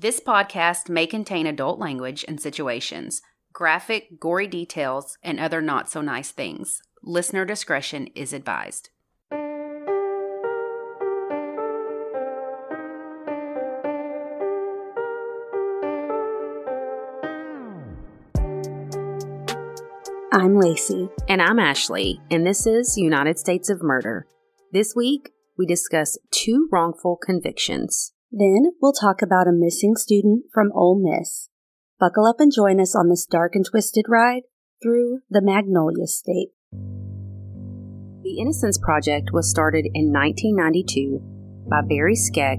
[0.00, 3.20] This podcast may contain adult language and situations,
[3.52, 6.80] graphic, gory details, and other not so nice things.
[7.02, 8.90] Listener discretion is advised.
[20.32, 21.08] I'm Lacey.
[21.28, 24.28] And I'm Ashley, and this is United States of Murder.
[24.70, 28.12] This week, we discuss two wrongful convictions.
[28.30, 31.48] Then we'll talk about a missing student from Ole Miss.
[31.98, 34.42] Buckle up and join us on this dark and twisted ride
[34.82, 36.50] through the Magnolia State.
[38.22, 42.58] The Innocence Project was started in 1992 by Barry Scheck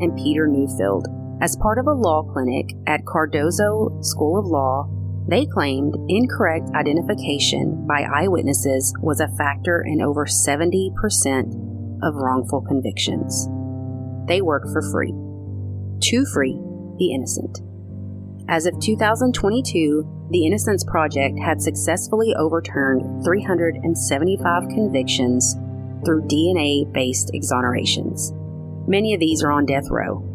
[0.00, 1.06] and Peter Neufeld
[1.40, 4.88] as part of a law clinic at Cardozo School of Law
[5.28, 10.90] they claimed incorrect identification by eyewitnesses was a factor in over 70%
[12.02, 13.46] of wrongful convictions.
[14.26, 15.12] They work for free.
[16.00, 16.58] To free
[16.98, 17.60] the innocent.
[18.48, 25.54] As of 2022, the Innocence Project had successfully overturned 375 convictions
[26.04, 28.32] through DNA based exonerations.
[28.88, 30.28] Many of these are on death row.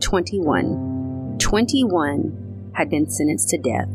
[0.00, 1.38] 21.
[1.38, 3.88] 21 had been sentenced to death,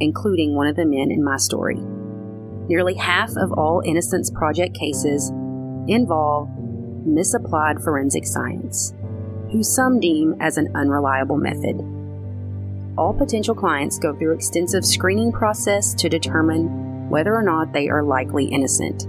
[0.00, 1.78] including one of the men in my story.
[2.66, 5.30] Nearly half of all Innocence Project cases
[5.86, 6.48] involve
[7.06, 8.94] misapplied forensic science,
[9.50, 11.80] who some deem as an unreliable method.
[12.96, 18.02] All potential clients go through extensive screening process to determine whether or not they are
[18.02, 19.06] likely innocent.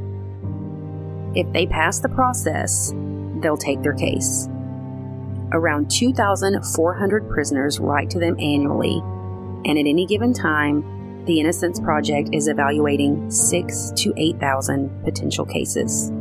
[1.36, 2.94] If they pass the process,
[3.42, 4.48] they'll take their case.
[5.52, 9.02] Around 2,400 prisoners write to them annually
[9.66, 16.12] and at any given time, the Innocence Project is evaluating six to 8,000 potential cases.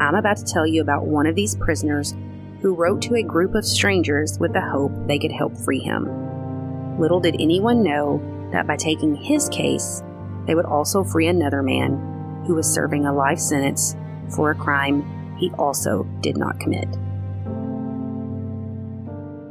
[0.00, 2.14] I'm about to tell you about one of these prisoners
[2.60, 6.98] who wrote to a group of strangers with the hope they could help free him.
[6.98, 10.02] Little did anyone know that by taking his case,
[10.46, 13.96] they would also free another man who was serving a life sentence
[14.34, 16.88] for a crime he also did not commit.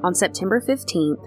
[0.04, 1.22] On September 15th,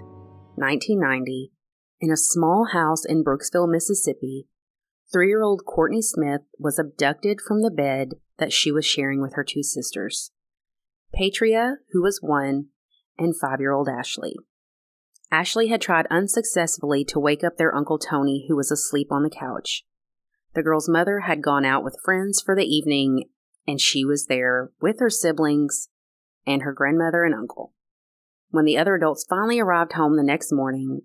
[0.55, 1.51] 1990,
[1.99, 4.47] in a small house in Brooksville, Mississippi,
[5.11, 9.33] three year old Courtney Smith was abducted from the bed that she was sharing with
[9.35, 10.31] her two sisters
[11.13, 12.67] Patria, who was one,
[13.17, 14.35] and five year old Ashley.
[15.31, 19.29] Ashley had tried unsuccessfully to wake up their Uncle Tony, who was asleep on the
[19.29, 19.83] couch.
[20.53, 23.25] The girl's mother had gone out with friends for the evening,
[23.67, 25.89] and she was there with her siblings
[26.45, 27.73] and her grandmother and uncle.
[28.49, 31.01] When the other adults finally arrived home the next morning,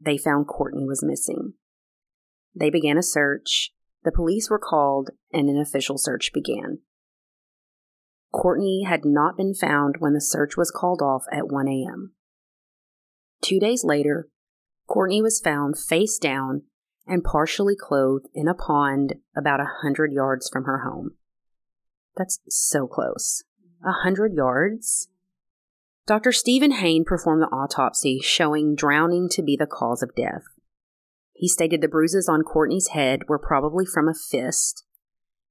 [0.00, 1.54] they found Courtney was missing.
[2.54, 3.72] They began a search,
[4.04, 6.78] the police were called, and an official search began.
[8.32, 12.12] Courtney had not been found when the search was called off at 1 a.m.
[13.40, 14.28] Two days later,
[14.86, 16.62] Courtney was found face down
[17.06, 21.12] and partially clothed in a pond about a hundred yards from her home.
[22.16, 23.44] That's so close.
[23.84, 25.08] A hundred yards?
[26.06, 26.32] Dr.
[26.32, 30.44] Steven Hayne performed the autopsy, showing drowning to be the cause of death.
[31.34, 34.84] He stated the bruises on Courtney's head were probably from a fist,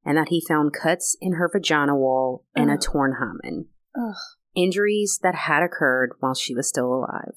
[0.05, 2.77] and that he found cuts in her vagina wall and Ugh.
[2.77, 3.67] a torn hymen.
[3.95, 4.15] Ugh.
[4.55, 7.35] Injuries that had occurred while she was still alive.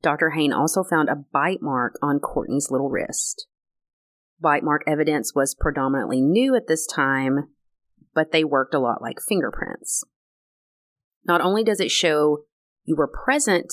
[0.00, 0.30] Dr.
[0.30, 3.48] Hayne also found a bite mark on Courtney's little wrist.
[4.40, 7.48] Bite mark evidence was predominantly new at this time,
[8.14, 10.04] but they worked a lot like fingerprints.
[11.24, 12.44] Not only does it show
[12.84, 13.72] you were present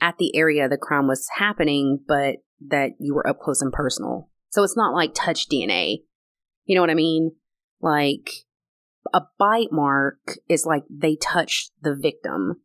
[0.00, 4.28] at the area the crime was happening, but that you were up close and personal.
[4.50, 5.98] So it's not like touch DNA.
[6.64, 7.32] You know what I mean?
[7.80, 8.30] Like
[9.12, 12.60] a bite mark is like they touched the victim.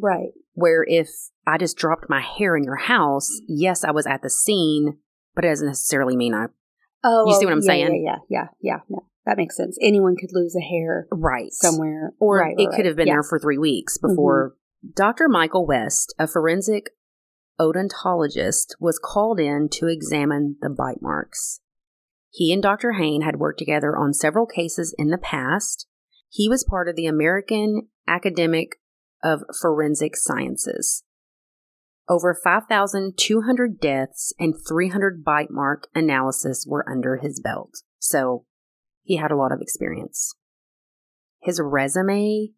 [0.00, 0.30] Right.
[0.54, 1.08] Where if
[1.46, 4.98] I just dropped my hair in your house, yes, I was at the scene,
[5.34, 6.46] but it doesn't necessarily mean I.
[7.04, 8.04] Oh, you see what I'm yeah, saying?
[8.04, 8.98] Yeah, yeah, yeah, yeah.
[9.24, 9.78] That makes sense.
[9.80, 13.14] Anyone could lose a hair right somewhere, or right, it right, could have been yeah.
[13.14, 14.50] there for three weeks before.
[14.50, 14.90] Mm-hmm.
[14.96, 15.28] Dr.
[15.28, 16.90] Michael West, a forensic
[17.60, 21.60] odontologist, was called in to examine the bite marks.
[22.30, 22.92] He and Dr.
[22.92, 25.86] Hayne had worked together on several cases in the past.
[26.28, 28.76] He was part of the American Academic
[29.22, 31.04] of Forensic Sciences.
[32.08, 37.82] Over 5,200 deaths and 300 bite mark analysis were under his belt.
[37.98, 38.44] So
[39.02, 40.34] he had a lot of experience.
[41.42, 42.50] His resume,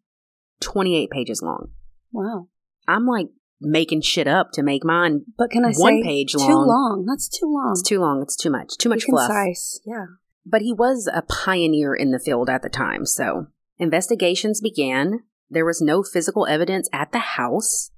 [0.61, 1.71] 28 pages long.
[2.11, 2.47] Wow.
[2.87, 3.27] I'm like
[3.61, 5.21] making shit up to make mine.
[5.37, 6.49] But can I one say page long?
[6.49, 7.05] Too long.
[7.07, 7.71] That's too long.
[7.71, 8.21] It's too long.
[8.21, 8.77] It's too much.
[8.77, 9.27] Too much fluff.
[9.27, 9.79] Concise.
[9.85, 10.05] Yeah.
[10.45, 13.05] But he was a pioneer in the field at the time.
[13.05, 13.47] So
[13.77, 15.19] investigations began.
[15.49, 17.91] There was no physical evidence at the house.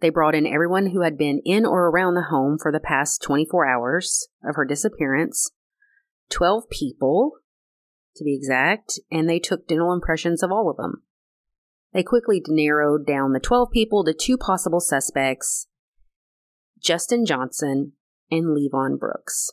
[0.00, 3.22] They brought in everyone who had been in or around the home for the past
[3.22, 5.50] 24 hours of her disappearance
[6.30, 7.32] 12 people,
[8.16, 11.02] to be exact, and they took dental impressions of all of them.
[11.94, 15.68] They quickly narrowed down the 12 people to two possible suspects
[16.82, 17.92] Justin Johnson
[18.30, 19.52] and Levon Brooks.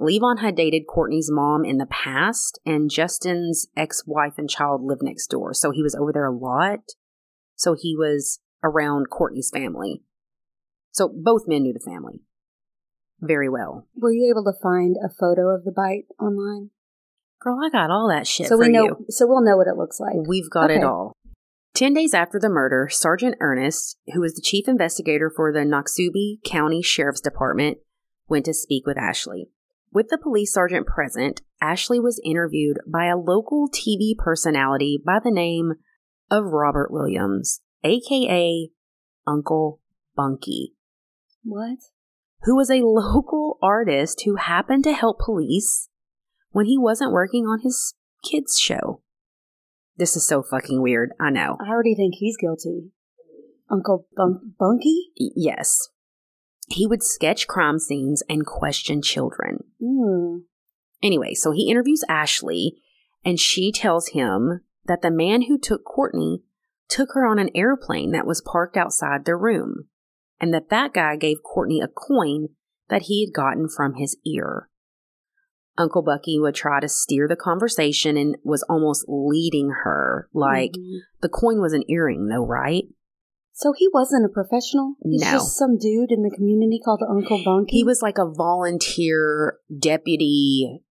[0.00, 5.02] Levon had dated Courtney's mom in the past, and Justin's ex wife and child lived
[5.02, 6.80] next door, so he was over there a lot.
[7.54, 10.02] So he was around Courtney's family.
[10.90, 12.22] So both men knew the family
[13.20, 13.86] very well.
[13.94, 16.70] Were you able to find a photo of the bite online?
[17.40, 18.84] Girl, I got all that shit so we know.
[18.84, 19.06] you.
[19.10, 20.14] So we'll know what it looks like.
[20.26, 20.80] We've got okay.
[20.80, 21.16] it all.
[21.74, 26.38] Ten days after the murder, Sergeant Ernest, who was the chief investigator for the Noxubee
[26.44, 27.78] County Sheriff's Department,
[28.28, 29.48] went to speak with Ashley.
[29.90, 35.30] With the police sergeant present, Ashley was interviewed by a local TV personality by the
[35.30, 35.74] name
[36.30, 38.70] of Robert Williams, aka
[39.26, 39.80] Uncle
[40.14, 40.74] Bunky.
[41.42, 41.78] What?
[42.42, 45.88] Who was a local artist who happened to help police
[46.50, 49.02] when he wasn't working on his kids' show.
[50.02, 51.12] This is so fucking weird.
[51.20, 51.56] I know.
[51.64, 52.90] I already think he's guilty.
[53.70, 55.12] Uncle Bun- Bunky?
[55.16, 55.90] Yes.
[56.66, 59.62] He would sketch crime scenes and question children.
[59.80, 60.40] Mm.
[61.04, 62.82] Anyway, so he interviews Ashley,
[63.24, 66.42] and she tells him that the man who took Courtney
[66.88, 69.84] took her on an airplane that was parked outside their room,
[70.40, 72.48] and that that guy gave Courtney a coin
[72.88, 74.68] that he had gotten from his ear.
[75.78, 80.98] Uncle Bunky would try to steer the conversation and was almost leading her, like, Mhm.
[81.22, 82.84] the coin was an earring, though, right?
[83.54, 84.94] So he wasn't a professional?
[85.02, 85.32] He's No.
[85.32, 87.76] just some dude in the community called Uncle Bunky?
[87.76, 90.82] He was like a volunteer deputy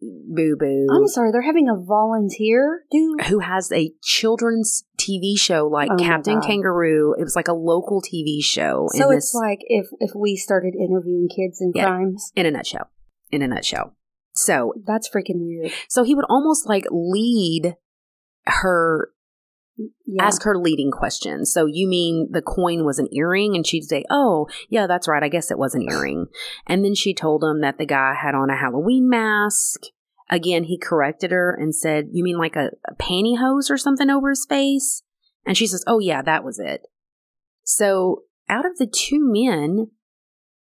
[0.00, 0.86] boo boo.
[0.90, 3.22] I'm sorry, they're having a volunteer dude?
[3.22, 7.14] who has a children's TV show like Oh Captain Kangaroo.
[7.18, 8.88] It was like a local TV show.
[8.92, 11.86] So it's this, like if, if we started interviewing kids in Yeah.
[11.86, 12.30] crimes.
[12.36, 12.88] in a nutshell.
[13.32, 13.94] In a nutshell.
[14.38, 15.72] So, That's freaking weird.
[15.88, 17.74] so he would almost like lead
[18.46, 19.10] her,
[20.06, 20.24] Yeah.
[20.24, 21.52] ask her leading questions.
[21.52, 23.54] So you mean the coin was an earring?
[23.56, 25.22] And she'd say, "Oh, yeah, that's right.
[25.22, 26.26] I guess it was an earring."
[26.66, 29.82] And then she told him that the guy had on a Halloween mask.
[30.30, 34.30] Again, he corrected her and said, "You mean like a, a pantyhose or something over
[34.30, 35.02] his face?"
[35.46, 36.82] And she says, "Oh yeah, that was it."
[37.64, 39.90] So out of the two men,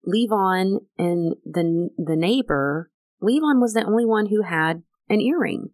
[0.07, 2.91] Levon and the the neighbor,
[3.21, 5.69] Levon was the only one who had an earring.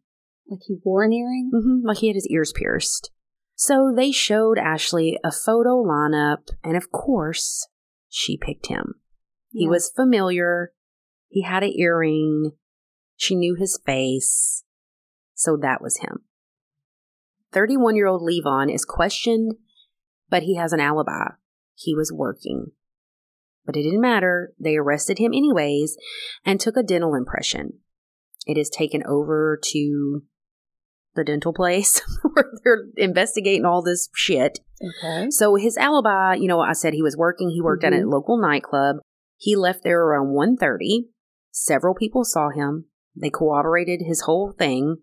[0.48, 1.51] like he wore an earring?
[1.54, 3.12] hmm like he had his ears pierced.
[3.56, 7.68] So they showed Ashley a photo lineup, and of course,
[8.10, 8.95] she picked him.
[9.51, 10.72] He was familiar.
[11.30, 12.51] He had an earring.
[13.16, 14.63] She knew his face.
[15.36, 16.24] So that was him.
[17.51, 19.54] 31 year old Levon is questioned,
[20.30, 21.34] but he has an alibi.
[21.75, 22.72] He was working.
[23.65, 24.54] But it didn't matter.
[24.60, 25.95] They arrested him anyways
[26.45, 27.80] and took a dental impression.
[28.45, 30.24] It is taken over to
[31.15, 34.60] the dental place where they're investigating all this shit.
[35.01, 35.30] Okay.
[35.30, 37.51] So his alibi, you know, I said he was working.
[37.51, 38.12] He worked at a Mhm.
[38.12, 38.98] local nightclub.
[39.38, 41.09] He left there around 1.30.
[41.51, 42.86] Several people saw him.
[43.16, 44.98] They corroborated his whole thing.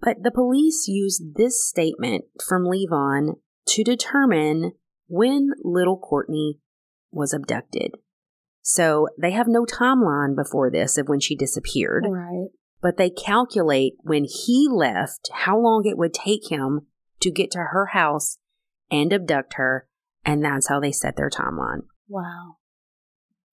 [0.00, 3.36] But the police used this statement from Levon
[3.66, 4.72] to determine
[5.06, 6.58] when little Courtney
[7.12, 7.92] was abducted.
[8.62, 12.48] So they have no timeline before this of when she disappeared Right.
[12.80, 16.86] but they calculate when he left how long it would take him
[17.20, 18.38] to get to her house
[18.90, 19.86] and abduct her,
[20.24, 21.82] and that's how they set their timeline.
[22.08, 22.56] Wow.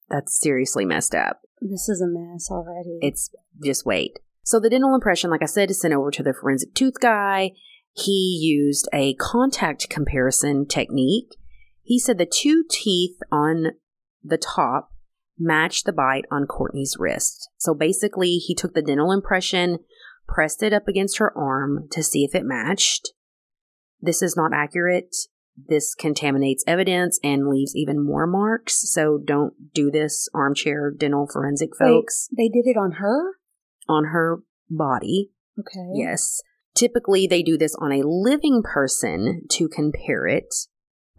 [0.10, 1.42] That's seriously messed up.
[1.62, 2.98] This is a mess already.
[3.02, 3.30] It's
[3.64, 4.20] just wait.
[4.44, 7.52] So the dental impression, like I said, is sent over to the forensic tooth guy.
[7.94, 11.36] He used a contact comparison technique.
[11.90, 13.72] He said the two teeth on
[14.24, 14.92] the top
[15.40, 17.50] matched the bite on Courtney's wrist.
[17.58, 19.80] So basically, he took the dental impression,
[20.28, 23.14] pressed it up against her arm to see if it matched.
[24.00, 25.16] This is not accurate.
[25.58, 28.92] This contaminates evidence and leaves even more marks.
[28.94, 33.32] So don't do this, armchair dental forensic Wait, folks they did it on her?
[33.88, 35.32] on her body.
[35.60, 35.90] Okay.
[35.96, 36.44] Yes.
[36.76, 40.54] Typically, they do this on a living person to compare it,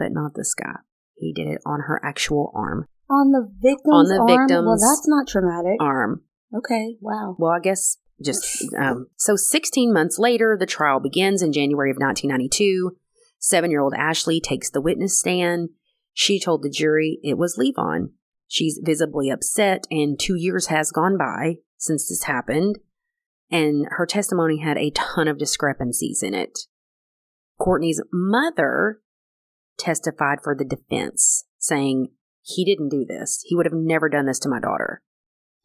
[0.00, 0.80] but not this guy.
[1.14, 2.86] He did it on her actual arm.
[3.10, 4.66] On the victim's On the arm?
[4.66, 5.76] Well, that's not traumatic.
[5.78, 6.22] Arm.
[6.56, 6.96] Okay.
[7.00, 7.36] Wow.
[7.38, 11.98] Well, I guess just um, so 16 months later, the trial begins in January of
[11.98, 12.96] 1992.
[13.38, 15.70] Seven year old Ashley takes the witness stand.
[16.12, 18.10] She told the jury it was Levon.
[18.48, 22.78] She's visibly upset, and two years has gone by since this happened,
[23.50, 26.58] and her testimony had a ton of discrepancies in it.
[27.58, 29.00] Courtney's mother
[29.80, 32.08] testified for the defense, saying
[32.42, 33.42] he didn't do this.
[33.46, 35.02] He would have never done this to my daughter.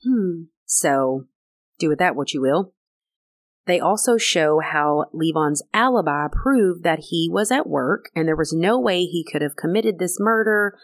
[0.04, 0.44] Hmm.
[0.66, 1.26] So
[1.80, 2.74] do with that what you will.
[3.66, 8.54] They also show how Levon's alibi proved that he was at work and there was
[8.54, 10.78] no way he could have committed this murder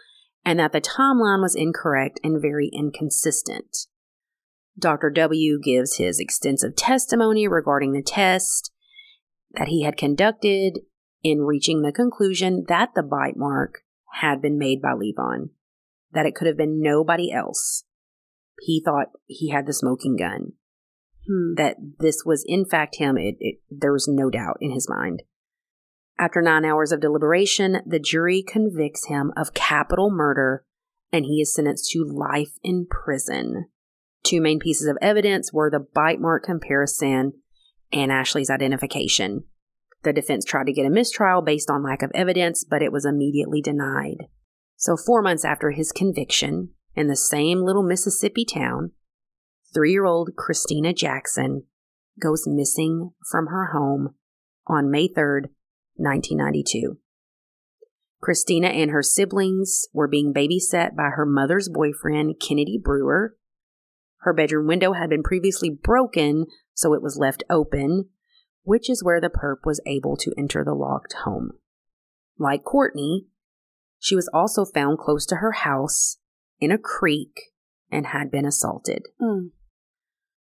[0.44, 3.86] and that the timeline was incorrect and very inconsistent.
[4.76, 5.10] Dr.
[5.10, 8.72] W gives his extensive testimony regarding the test
[9.52, 10.80] that he had conducted
[11.22, 13.82] in reaching the conclusion that the bite mark
[14.20, 15.50] had been made by Levon,
[16.12, 17.84] that it could have been nobody else.
[18.60, 20.52] He thought he had the smoking gun
[21.26, 21.54] Hmm.
[21.56, 25.22] that this was in fact him, it, it, there was no doubt in his mind.
[26.18, 30.64] After nine hours of deliberation, the jury convicts him of capital murder
[31.12, 33.66] and he is sentenced to life in prison.
[34.24, 37.34] Two main pieces of evidence were the bite mark comparison
[37.92, 39.44] and Ashley's identification.
[40.02, 43.04] The defense tried to get a mistrial based on lack of evidence, but it was
[43.04, 44.26] immediately denied.
[44.76, 48.92] So, four months after his conviction, in the same little Mississippi town,
[49.72, 51.64] three year old Christina Jackson
[52.20, 54.14] goes missing from her home
[54.66, 55.46] on May 3rd,
[55.96, 56.98] 1992.
[58.20, 63.36] Christina and her siblings were being babysat by her mother's boyfriend, Kennedy Brewer.
[64.18, 68.10] Her bedroom window had been previously broken, so it was left open,
[68.62, 71.52] which is where the perp was able to enter the locked home.
[72.38, 73.26] Like Courtney,
[73.98, 76.18] she was also found close to her house
[76.60, 77.52] in a creek
[77.90, 79.06] and had been assaulted.
[79.20, 79.48] Hmm.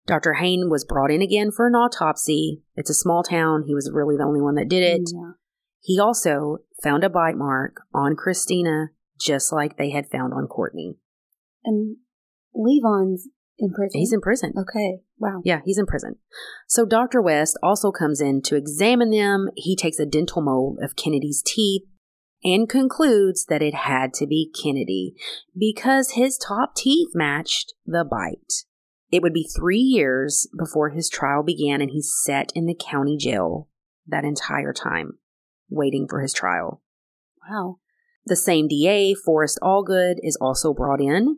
[0.05, 0.33] Dr.
[0.33, 2.61] Hayne was brought in again for an autopsy.
[2.75, 3.63] It's a small town.
[3.67, 5.01] He was really the only one that did it.
[5.13, 5.31] Yeah.
[5.81, 10.95] He also found a bite mark on Christina, just like they had found on Courtney.
[11.65, 11.97] And
[12.53, 13.27] Levon's
[13.59, 13.99] in prison.
[13.99, 14.53] He's in prison.
[14.57, 14.99] Okay.
[15.17, 15.41] Wow.
[15.43, 16.17] Yeah, he's in prison.
[16.67, 17.21] So Dr.
[17.21, 19.49] West also comes in to examine them.
[19.55, 21.83] He takes a dental mold of Kennedy's teeth
[22.43, 25.15] and concludes that it had to be Kennedy
[25.57, 28.65] because his top teeth matched the bite.
[29.11, 33.17] It would be three years before his trial began, and he sat in the county
[33.17, 33.69] jail
[34.05, 35.13] that entire time,
[35.69, 36.81] waiting for his trial.
[37.49, 37.79] Wow.
[38.25, 41.37] The same DA, Forrest Allgood, is also brought in.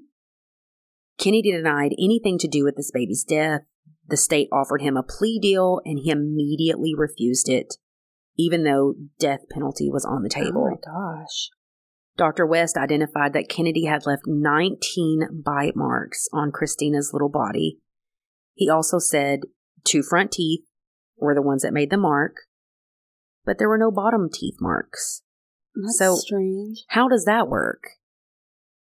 [1.20, 3.62] Kennedy denied anything to do with this baby's death.
[4.08, 7.76] The state offered him a plea deal, and he immediately refused it,
[8.38, 10.66] even though death penalty was on the table.
[10.66, 11.50] Oh my gosh.
[12.18, 12.46] Dr.
[12.46, 17.80] West identified that Kennedy had left 19 bite marks on Christina's little body.
[18.56, 19.42] He also said
[19.86, 20.62] two front teeth
[21.18, 22.36] were the ones that made the mark,
[23.46, 25.22] but there were no bottom teeth marks.
[25.76, 26.84] That's So- strange.
[26.90, 27.84] How does that work?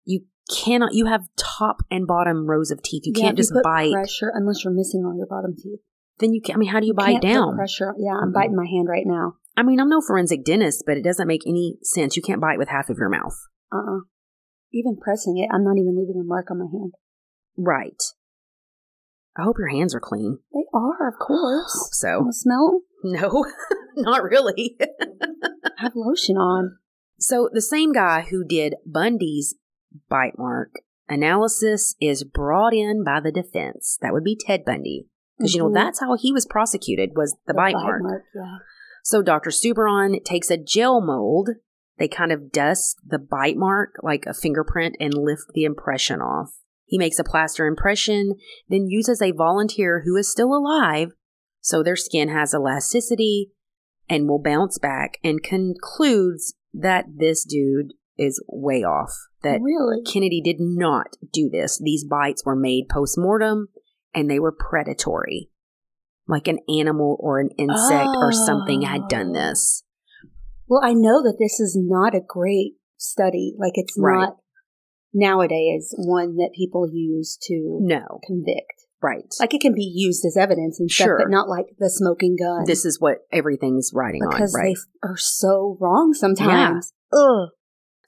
[0.06, 3.03] You cannot, you have top and bottom rows of teeth.
[3.06, 3.91] You Yeah, can't just put bite.
[3.94, 5.79] pressure unless you're missing all your bottom teeth.
[6.20, 7.56] Then you can, I mean, how do you You bite down?
[7.56, 7.94] Pressure.
[7.98, 8.34] Yeah, I'm Mhm.
[8.34, 9.36] biting my hand right now.
[9.56, 12.15] I mean, I'm no forensic dentist, but it doesn't make any sense.
[12.15, 13.36] You can't bite with half of your mouth.
[13.72, 14.00] Uh uh
[14.72, 16.94] Even pressing it, I'm not even leaving a mark on my hand.
[17.58, 18.01] Right.
[19.38, 20.39] I hope your hands are clean.
[20.53, 21.89] They are, of course.
[21.94, 22.27] So.
[22.32, 22.82] Smell?
[23.03, 23.46] No,
[23.96, 24.77] not really.
[24.82, 26.77] I have lotion on.
[27.18, 29.56] so, the same guy who did Bundy's
[30.10, 30.72] bite mark
[31.08, 33.98] analysis is brought in by the defense.
[34.01, 35.08] That would be Ted Bundy.
[35.38, 35.74] Because, you know, Mhm.
[35.74, 38.24] that's how he was prosecuted, was the, bite, mark.
[38.36, 38.58] Yeah.
[39.03, 39.51] So, Dr.
[39.51, 41.50] Souviron takes a gel mold.
[41.98, 46.51] They kind of dust the bite mark like a fingerprint and lift the impression off.
[46.86, 48.36] He makes a plaster impression,
[48.67, 51.13] then uses a volunteer who is still alive,
[51.62, 53.51] so their skin has elasticity
[54.10, 59.12] and will bounce back, and concludes that this dude is way off.
[59.44, 60.04] That really?
[60.04, 61.80] Kennedy did not do this.
[61.82, 63.70] These bites were made post mortem
[64.14, 65.50] and they were predatory.
[66.28, 69.34] Like an animal or an insect or something had done Oh.
[69.34, 69.84] this.
[70.68, 73.56] Well, I know that this is not a great study.
[73.58, 74.20] Like it's Right.
[74.28, 74.38] not
[75.14, 78.20] nowadays one that people use to No.
[78.26, 78.74] convict.
[79.02, 79.26] Right.
[79.40, 81.18] Like it can be used as evidence and stuff, Sure.
[81.20, 82.66] but not like the smoking gun.
[82.68, 84.76] this is what everything's riding because on, right?
[84.76, 86.92] they are so wrong sometimes.
[87.14, 87.50] Ugh.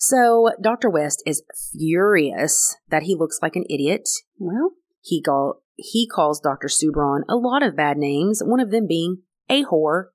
[0.04, 0.90] So Dr.
[0.90, 1.44] West is
[1.78, 4.10] furious that he looks like an idiot.
[4.40, 4.72] Well,
[5.04, 6.70] He call, he calls Dr.
[6.70, 10.06] Souviron a lot of bad names, one of them being a whore,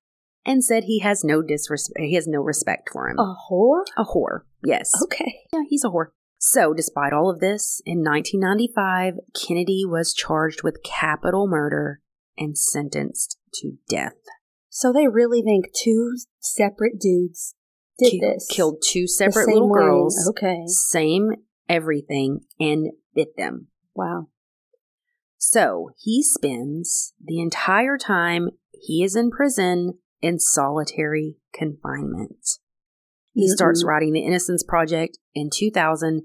[0.44, 3.16] and said he has no disrespect he has no respect for him.
[3.20, 3.84] a whore?
[3.96, 4.90] A whore, yes.
[5.04, 5.36] Okay.
[5.52, 6.06] Yeah, he's a whore.
[6.38, 12.00] So, despite all of this, in 1995, Kennedy was charged with capital murder
[12.36, 14.16] and sentenced to death.
[14.68, 17.54] So they really think two separate dudes
[17.98, 18.46] did Ki- this.
[18.50, 19.80] Killed two separate little way.
[19.80, 20.64] girls, Okay.
[20.66, 21.32] same
[21.68, 23.68] everything, and bit them.
[23.94, 24.28] Wow.
[25.38, 32.58] So, he spends the entire time he is in prison in solitary confinement.
[33.32, 33.52] He mm-hmm.
[33.54, 33.88] starts Mm-mm.
[33.88, 36.22] writing the Innocence Project in 2000,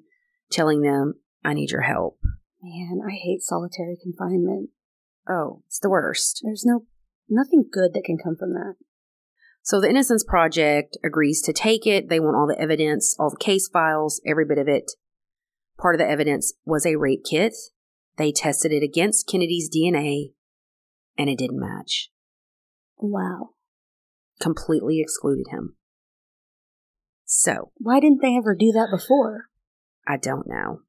[0.50, 2.20] telling them, I need your help.
[2.62, 4.70] Man, I hate solitary confinement.
[5.28, 6.42] Oh, it's the worst.
[6.44, 6.86] There's no
[7.30, 8.76] nothing good that can come from that.
[9.64, 12.10] So the Innocence Project agrees to take it.
[12.10, 14.92] They want all the evidence, all the case files, every bit of it.
[15.80, 17.54] Part of the evidence was a rape kit.
[18.18, 20.34] They tested it against Kennedy's DNA,
[21.18, 22.10] and it didn't match.
[22.98, 23.52] Wow.
[24.40, 25.76] Completely excluded him.
[27.26, 29.46] So, Why didn't they ever do that before?
[30.08, 30.82] I don't know.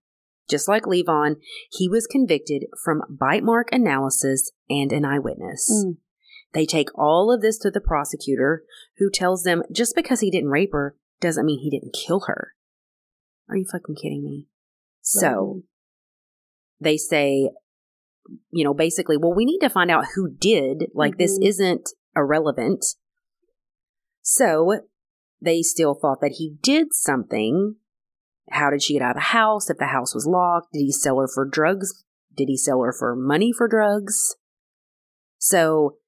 [0.50, 1.37] Just like Levon,
[1.71, 5.71] he was convicted from bite mark analysis and an eyewitness.
[5.73, 5.97] Mm.
[6.52, 8.64] They take all of this to the prosecutor,
[8.99, 12.52] who tells them just because he didn't rape her doesn't mean he didn't kill her.
[13.49, 14.49] Are you fucking kidding me?
[15.00, 15.62] So
[16.80, 17.50] they say,
[18.50, 20.90] you know, basically, well, we need to find out who did.
[20.94, 21.47] Like, this Mhm.
[21.47, 22.85] isn't irrelevant.
[24.21, 24.80] So
[25.40, 27.76] they still thought that he did something.
[28.50, 29.71] How did she get out of the house?
[29.71, 32.04] If the house was locked, did he sell her for drugs?
[32.35, 34.37] Did he sell her for money for drugs?
[35.38, 35.99] So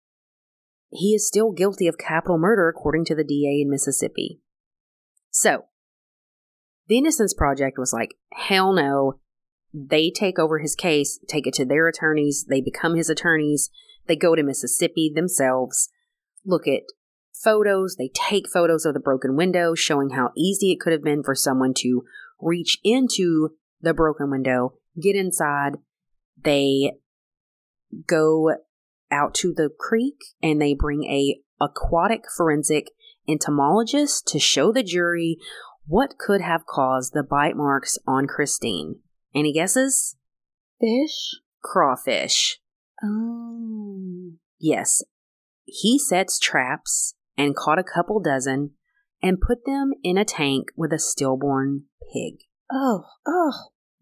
[0.91, 4.41] he is still guilty of capital murder, according to the DA in Mississippi.
[5.31, 5.65] So
[6.89, 9.21] the Innocence Project was like, hell no.
[9.73, 13.71] They take over his case, take it to their attorneys, they become his attorneys,
[14.07, 15.91] they go to Mississippi themselves,
[16.45, 16.83] look at
[17.33, 21.25] photos, they take photos of the broken window, showing how easy it could have been
[21.25, 22.05] for someone to
[22.41, 23.51] reach into
[23.81, 25.73] the broken window, get inside.
[26.41, 26.93] They
[28.07, 28.55] go
[29.11, 32.89] out to the creek and they bring a aquatic forensic
[33.29, 35.39] entomologist to show the jury
[35.87, 39.01] what could have caused the bite marks on Christine.
[39.35, 40.17] Any guesses?
[40.81, 41.41] Fish?
[41.63, 42.59] Crawfish.
[43.03, 44.33] Oh.
[44.59, 45.03] Yes.
[45.65, 48.73] He sets traps and caught a couple dozen
[49.23, 52.41] and put them in a tank with a stillborn pig.
[52.71, 53.05] Oh.
[53.27, 53.53] Oh.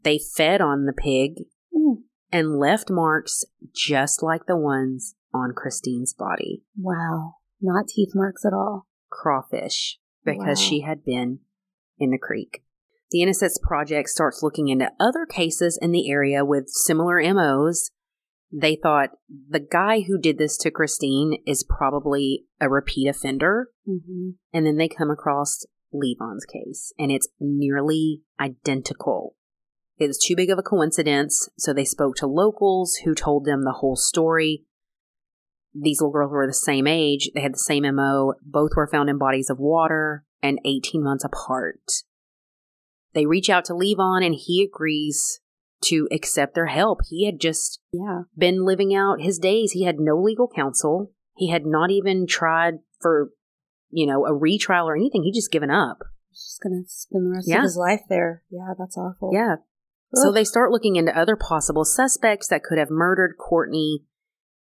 [0.02, 2.01] They fed on the pig Mm.
[2.32, 6.62] And left marks just like the ones on Christine's body.
[6.78, 7.36] Wow.
[7.60, 8.86] Not teeth marks at all.
[9.10, 10.66] Crawfish, because Wow.
[10.68, 11.40] she had been
[11.98, 12.64] in the creek.
[13.10, 17.90] The Innocence Project starts looking into other cases in the area with similar MOs.
[18.50, 23.68] They thought the guy who did this to Christine is probably a repeat offender.
[23.86, 24.30] Mm-hmm.
[24.52, 29.36] And then they come across Levon's case, and it's nearly identical.
[30.02, 33.62] It was too big of a coincidence, so they spoke to locals who told them
[33.64, 34.64] the whole story.
[35.74, 39.08] These little girls were the same age, they had the same MO, both were found
[39.08, 42.02] in bodies of water and 18 months apart.
[43.14, 45.40] They reach out to Levon, and he agrees
[45.84, 47.00] to accept their help.
[47.08, 48.22] He had just Yeah.
[48.36, 49.72] been living out his days.
[49.72, 51.12] He had no legal counsel.
[51.36, 53.32] He had not even tried for,
[53.90, 55.22] you know, a retrial or anything.
[55.24, 55.98] He just given up.
[56.30, 57.58] He's just gonna spend the rest Yeah.
[57.58, 58.42] of his life there.
[58.50, 59.30] Yeah, that's awful.
[59.32, 59.56] Yeah.
[60.14, 64.04] So they start looking into other possible suspects that could have murdered Courtney.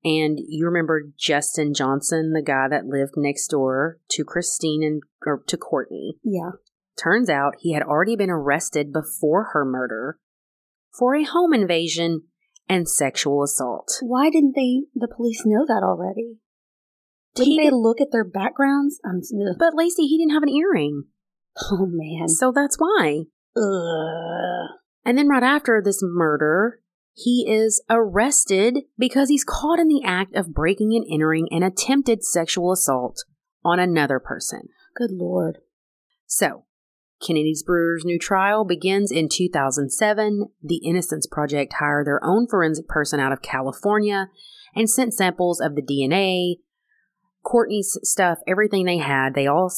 [0.04, 5.42] And you remember Justin Johnson, the guy that lived next door to Christine and or
[5.46, 6.16] to Courtney.
[6.22, 6.50] Yeah.
[6.96, 10.18] Turns out he had already been arrested before her murder
[10.96, 12.22] for a home invasion
[12.68, 13.98] and sexual assault.
[14.00, 14.82] Why didn't they?
[14.94, 16.38] The police know that already.
[17.34, 18.98] Didn't He they look at their backgrounds?
[19.04, 19.18] I'm.
[19.18, 19.56] ugh.
[19.58, 21.04] But Lacey, he didn't have an earring.
[21.70, 22.28] Oh man.
[22.28, 23.24] So that's why.
[23.56, 24.76] Ugh.
[25.06, 26.80] And then right after this murder,
[27.14, 32.24] he is arrested because he's caught in the act of breaking and entering an attempted
[32.24, 33.24] sexual assault
[33.64, 34.62] on another person.
[34.96, 35.58] Good lord.
[36.26, 36.64] So,
[37.24, 40.48] Kennedy's Brewer's new trial begins in 2007.
[40.60, 44.28] The Innocence Project hired their own forensic person out of California
[44.74, 46.56] and sent samples of the DNA,
[47.44, 49.34] Courtney's stuff, everything they had.
[49.34, 49.70] They all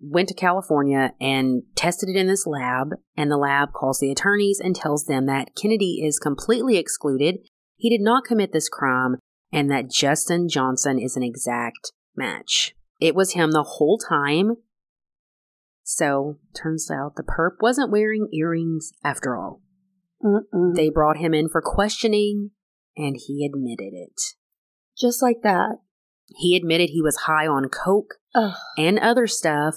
[0.00, 2.88] went to California and tested it in this lab.
[3.16, 7.36] And the lab calls the attorneys and tells them that Kennedy is completely excluded.
[7.76, 9.16] He did not commit this crime
[9.52, 12.74] and that Justin Johnson is an exact match.
[13.00, 14.56] It was him the whole time.
[15.82, 19.62] So, turns out the perp wasn't wearing earrings after all.
[20.22, 20.76] Mm-mm.
[20.76, 22.50] They brought him in for questioning,
[22.96, 24.20] and he admitted it.
[24.96, 25.78] Just like that.
[26.36, 28.54] He admitted he was high on coke Ugh.
[28.78, 29.74] and other stuff,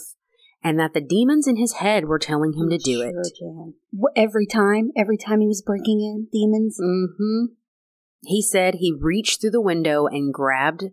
[0.63, 3.73] and that the demons in his head were telling him to do Sure, it.
[3.93, 6.79] Wh- Every time, every time he was breaking in, demons.
[6.81, 7.53] Mm-hmm.
[8.25, 10.85] He said he reached through the window and grabbed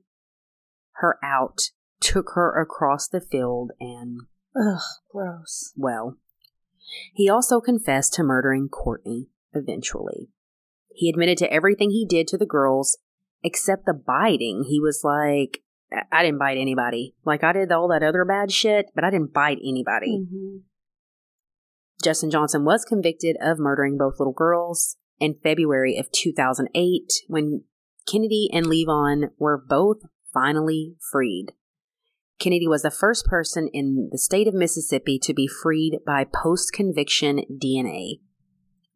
[0.95, 1.71] her out,
[2.01, 4.23] took her across the field, and
[4.57, 4.81] Ugh,
[5.13, 5.73] gross.
[5.77, 6.17] Well,
[7.15, 10.29] he also confessed to murdering Courtney eventually.
[10.93, 12.99] He admitted to everything he did to the girls
[13.45, 14.65] except the biting.
[14.69, 15.63] He was like,
[16.13, 17.15] I didn't bite anybody.
[17.25, 20.21] Like I did all that other bad shit, but I didn't bite anybody.
[20.21, 20.57] Mm-hmm.
[22.03, 27.65] Justin Johnson was convicted of murdering both little girls in February of 2008 when
[28.11, 29.99] Kennedy and Levon were both
[30.33, 31.53] finally freed.
[32.39, 36.73] Kennedy was the first person in the state of Mississippi to be freed by post
[36.73, 38.21] conviction DNA.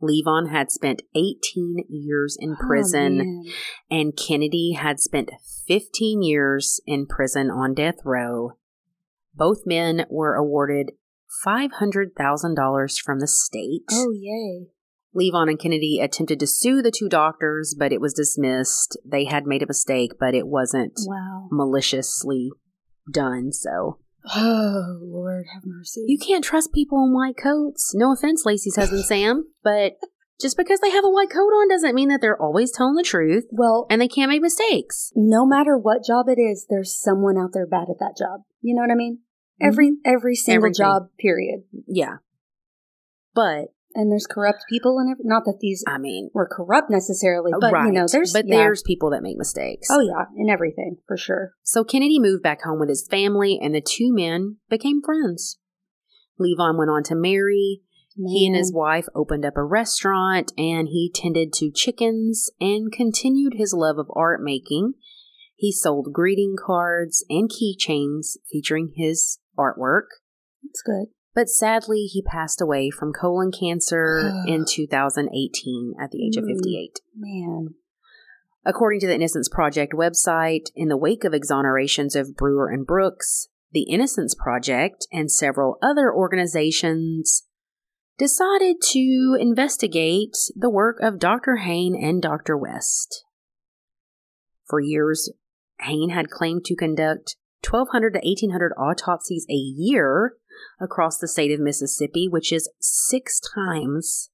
[0.04, 3.52] Levon had spent 18 years in oh, prison, Oh,
[3.90, 5.30] and Kennedy had spent
[5.66, 8.52] 15 years in prison on death row.
[9.34, 10.92] Both men were awarded
[11.46, 13.82] $500,000 from the state.
[13.90, 14.68] oh yay.
[15.16, 18.98] Levon and Kennedy attempted to sue the two doctors, but it was dismissed.
[19.04, 21.48] They had made a mistake, but it wasn't Wow.
[21.52, 22.50] maliciously
[23.12, 24.00] done, so.
[24.34, 26.04] Oh Lord, have mercy.
[26.06, 27.92] You can't trust people in white coats.
[27.94, 29.92] No offense, Lacey's husband Sam, but
[30.40, 33.02] just because they have a white coat on doesn't mean that they're always telling the
[33.02, 35.12] truth well, and they can't make mistakes.
[35.14, 38.40] no matter what job it is, there's someone out there bad at that job.
[38.62, 39.18] You know what I mean?
[39.60, 40.82] Every every single Mm-hmm.
[40.82, 40.84] Everything.
[40.84, 41.60] job, period.
[41.87, 42.16] Yeah.
[43.34, 47.72] But, And there's corrupt people, and not that these I mean, were corrupt necessarily, but
[47.72, 47.87] right.
[47.87, 48.57] you know, there's but yeah.
[48.57, 49.87] there's people that make mistakes.
[49.90, 51.54] oh yeah, in everything for sure.
[51.62, 55.59] So Kennedy moved back home with his family, and the two men became friends.
[56.40, 57.83] Levon went on to marry.
[58.16, 63.54] He and his wife opened up a restaurant, and he tended to chickens and continued
[63.57, 64.94] his love of art making.
[65.57, 70.07] He sold greeting cards and keychains featuring his artwork.
[70.62, 71.07] That's good.
[71.35, 76.55] But sadly, he passed away from colon cancer in 2018 at the age of Mm.
[76.57, 77.01] 58.
[77.16, 77.75] Man.
[78.64, 83.49] According to the Innocence Project website, in the wake of exonerations of Brewer and Brooks,
[83.73, 87.42] the Innocence Project and several other organizations
[88.16, 91.57] decided to investigate the work of Dr.
[91.57, 92.57] Hayne and Dr.
[92.57, 93.25] West.
[94.66, 95.31] For years,
[95.81, 97.37] Hayne had claimed to conduct
[97.68, 100.35] 1,200 to 1,800 autopsies a year
[100.80, 104.30] across the state of Mississippi, which is six times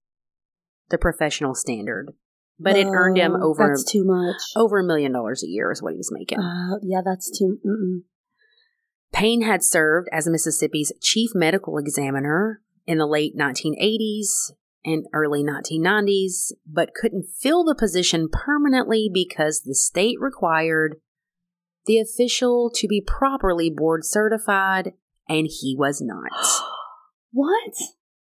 [0.91, 2.13] the professional standard.
[2.59, 4.37] But it earned him over That's too much.
[4.55, 6.41] over a million dollars a year is what he was making.
[6.41, 7.59] Uh, yeah, that's too.
[7.67, 8.01] Mm-mm.
[9.17, 14.53] Hayne had served as Mississippi's chief medical examiner in the late 1980s
[14.85, 20.97] and early 1990s, but couldn't fill the position permanently because the state required
[21.87, 24.93] the official to be properly board certified,
[25.31, 26.31] and he was not.
[27.33, 27.75] What?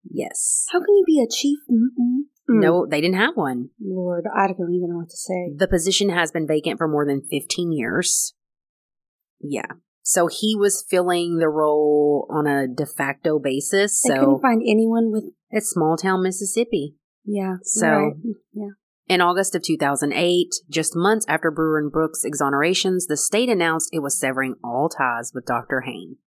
[0.04, 0.66] Yes.
[0.74, 1.60] How can you be a chief?
[1.72, 2.24] Mm-mm.
[2.50, 2.62] Mm.
[2.62, 3.70] No, they didn't have one.
[3.82, 5.54] Lord, I don't even know what to say.
[5.56, 8.34] The position has been vacant for more than 15 years.
[9.40, 9.68] Yeah.
[10.02, 14.02] So he was filling the role on a de facto basis.
[14.02, 15.24] They So couldn't find anyone with.
[15.50, 16.96] it's small town Mississippi.
[17.24, 17.56] Yeah.
[17.64, 18.14] So- right.
[18.54, 18.70] yeah.
[19.08, 24.04] In August of 2008, just months after Brewer and Brooks' exonerations, the state announced it
[24.04, 25.82] was severing all ties with Dr.
[25.86, 26.18] Hayne.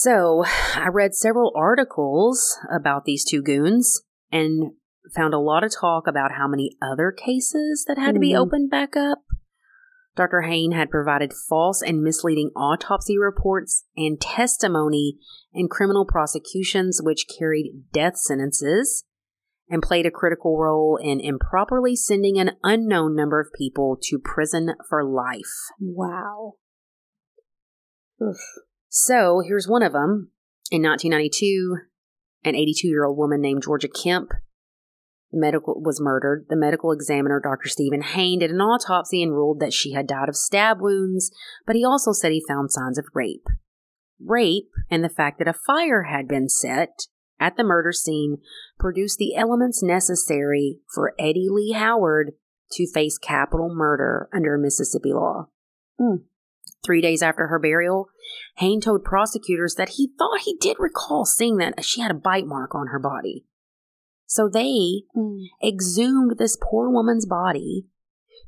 [0.00, 4.72] So I read several articles about these two goons and
[5.14, 8.40] found a lot of talk about how many other cases that had to be Mhm.
[8.40, 9.22] opened back up.
[10.14, 10.42] Dr.
[10.42, 15.18] Hayne had provided false and misleading autopsy reports and testimony
[15.54, 19.04] in criminal prosecutions which carried death sentences
[19.68, 24.74] and played a critical role in improperly sending an unknown number of people to prison
[24.88, 25.70] for life.
[25.80, 26.56] Wow.
[28.22, 28.36] Oof.
[28.98, 30.30] So here's one of them.
[30.70, 31.76] In 1992,
[32.44, 34.30] an 82 year old woman named Georgia Kemp
[35.30, 36.46] medical was murdered.
[36.48, 37.68] The medical examiner, Dr.
[37.68, 41.30] Steven Hayne, did an autopsy and ruled that she had died of stab wounds,
[41.66, 43.46] but he also said he found signs of rape.
[44.18, 47.02] Rape and the fact that a fire had been set
[47.38, 48.38] at the murder scene
[48.78, 52.32] produced the elements necessary for Eddie Lee Howard
[52.72, 55.48] to face capital murder under Mississippi law.
[56.00, 56.22] Mm.
[56.84, 58.08] Three days after her burial,
[58.56, 62.46] Hayne told prosecutors that he thought he did recall seeing that she had a bite
[62.46, 63.44] mark on her body.
[64.26, 65.44] So they Mm.
[65.64, 67.86] exhumed this poor woman's body,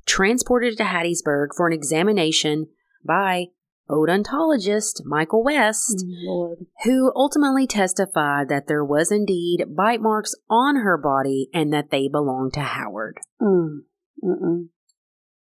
[0.07, 2.69] transported it to Hattiesburg for an examination
[3.05, 3.49] by
[3.89, 6.67] odontologist Michael West, Lord.
[6.85, 12.09] who ultimately testified that there was indeed bite marks on her body and that they
[12.09, 13.19] belonged to Howard.
[13.41, 13.85] Mm.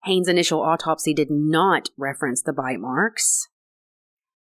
[0.06, 0.28] Mm-mm.
[0.28, 3.48] Initial autopsy did not reference the bite marks.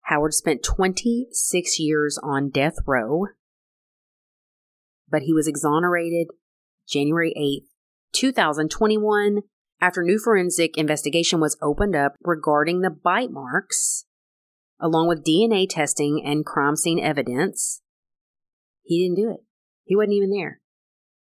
[0.06, 3.26] Howard spent 26 years on death row,
[5.08, 6.28] but he was exonerated
[6.88, 7.68] January 8th,
[8.12, 9.42] 2021,
[9.80, 14.04] after new forensic investigation was opened up regarding the bite marks,
[14.80, 17.82] along with DNA testing and crime scene evidence.
[18.82, 19.44] He didn't do it.
[19.84, 20.60] He wasn't even there.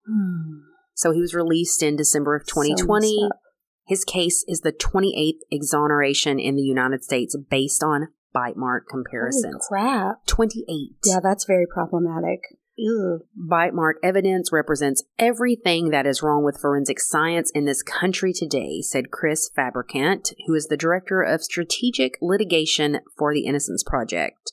[0.08, 0.60] Hmm.
[0.94, 3.40] So he was released in December of 2020 messed up.
[3.86, 9.68] His case is the 28th exoneration in the United States based on bite mark comparisons.
[9.70, 10.26] Holy crap.
[10.26, 10.98] 28.
[11.06, 12.42] Yeah, that's very problematic.
[12.78, 13.22] Ew.
[13.36, 18.82] Bite mark evidence represents everything that is wrong with forensic science in this country today,
[18.82, 24.52] said Chris Fabricant, who is the director of strategic litigation for the Innocence Project.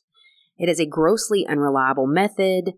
[0.57, 2.75] It is a grossly unreliable method,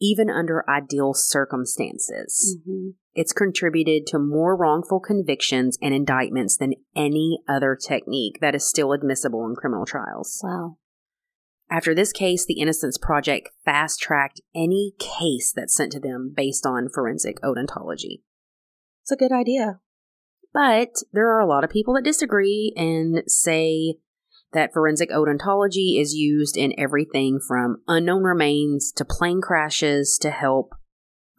[0.00, 2.58] even under ideal circumstances.
[2.66, 8.68] hmm It's contributed to more wrongful convictions and indictments than any other technique that is
[8.68, 10.40] still admissible in criminal trials.
[10.42, 10.76] Wow.
[11.70, 16.66] After this case, the Innocence Project fast tracked any case that's sent to them based
[16.66, 18.22] on forensic odontology.
[19.02, 19.80] It's a good idea.
[20.52, 23.98] But there are a lot of people that disagree and say
[24.52, 30.74] that forensic odontology is used in everything from unknown remains to plane crashes to help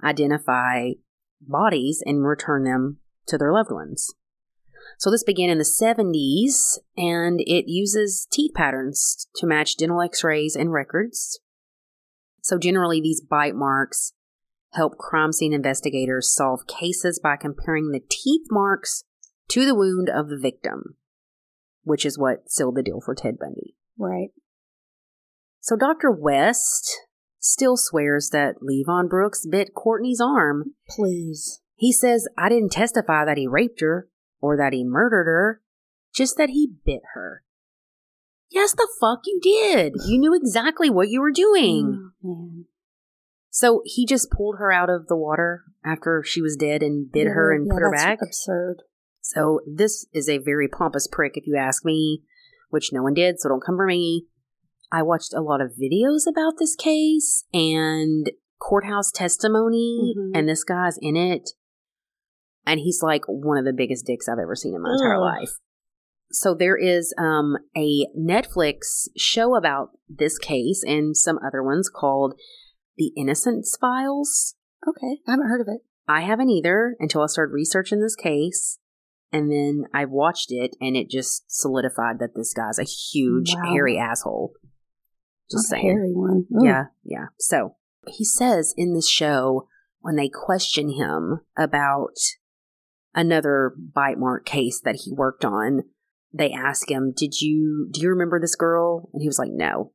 [0.01, 0.91] identify
[1.41, 4.13] bodies and return them to their loved ones.
[4.97, 10.55] So this began in the 70s and it uses teeth patterns to match dental x-rays
[10.55, 11.39] and records.
[12.41, 14.13] So generally these bite marks
[14.73, 19.03] help crime scene investigators solve cases by comparing the teeth marks
[19.49, 20.95] to the wound of the victim,
[21.83, 23.75] which is what sealed the deal for Ted Bundy.
[23.97, 24.29] Right.
[25.59, 26.09] So Dr.
[26.09, 27.01] West
[27.41, 30.75] still swears that Levon Brooks bit Courtney's arm.
[30.87, 31.61] Please.
[31.75, 34.07] He says, I didn't testify that he raped her
[34.39, 35.61] or that he murdered her,
[36.13, 37.43] just that he bit her.
[38.49, 39.93] Yes, the fuck you did.
[40.05, 42.11] You knew exactly what you were doing.
[42.23, 42.65] Oh, man.
[43.49, 47.27] So he just pulled her out of the water after she was dead and bit
[47.27, 48.19] her and Yeah, put her that's back.
[48.21, 48.83] Absurd.
[49.21, 52.23] So this is a very pompous prick, if you ask me,
[52.69, 54.27] which no one did, so don't come for me.
[54.91, 60.31] I watched a lot of videos about this case and courthouse testimony, Mhm.
[60.37, 61.51] and this guy's in it.
[62.65, 65.53] And he's like one of the biggest dicks I've ever seen in my entire life.
[66.31, 72.35] So there is um, a Netflix show about this case and some other ones called
[72.97, 74.55] The Innocence Files.
[74.87, 75.21] Okay.
[75.27, 75.81] I haven't heard of it.
[76.07, 78.77] I haven't either until I started researching this case.
[79.33, 83.71] And then I watched it and it just solidified that this guy's a huge, Wow.
[83.73, 84.53] hairy asshole.
[85.51, 85.83] Just saying.
[85.83, 86.45] hairy one.
[86.57, 86.65] Ugh.
[86.65, 87.25] Yeah, yeah.
[87.39, 87.75] So
[88.07, 89.67] he says in this show
[89.99, 92.15] when they question him about
[93.13, 95.83] another bite mark case that he worked on,
[96.33, 99.09] they ask him, Did you do you remember this girl?
[99.13, 99.91] And he was like, No.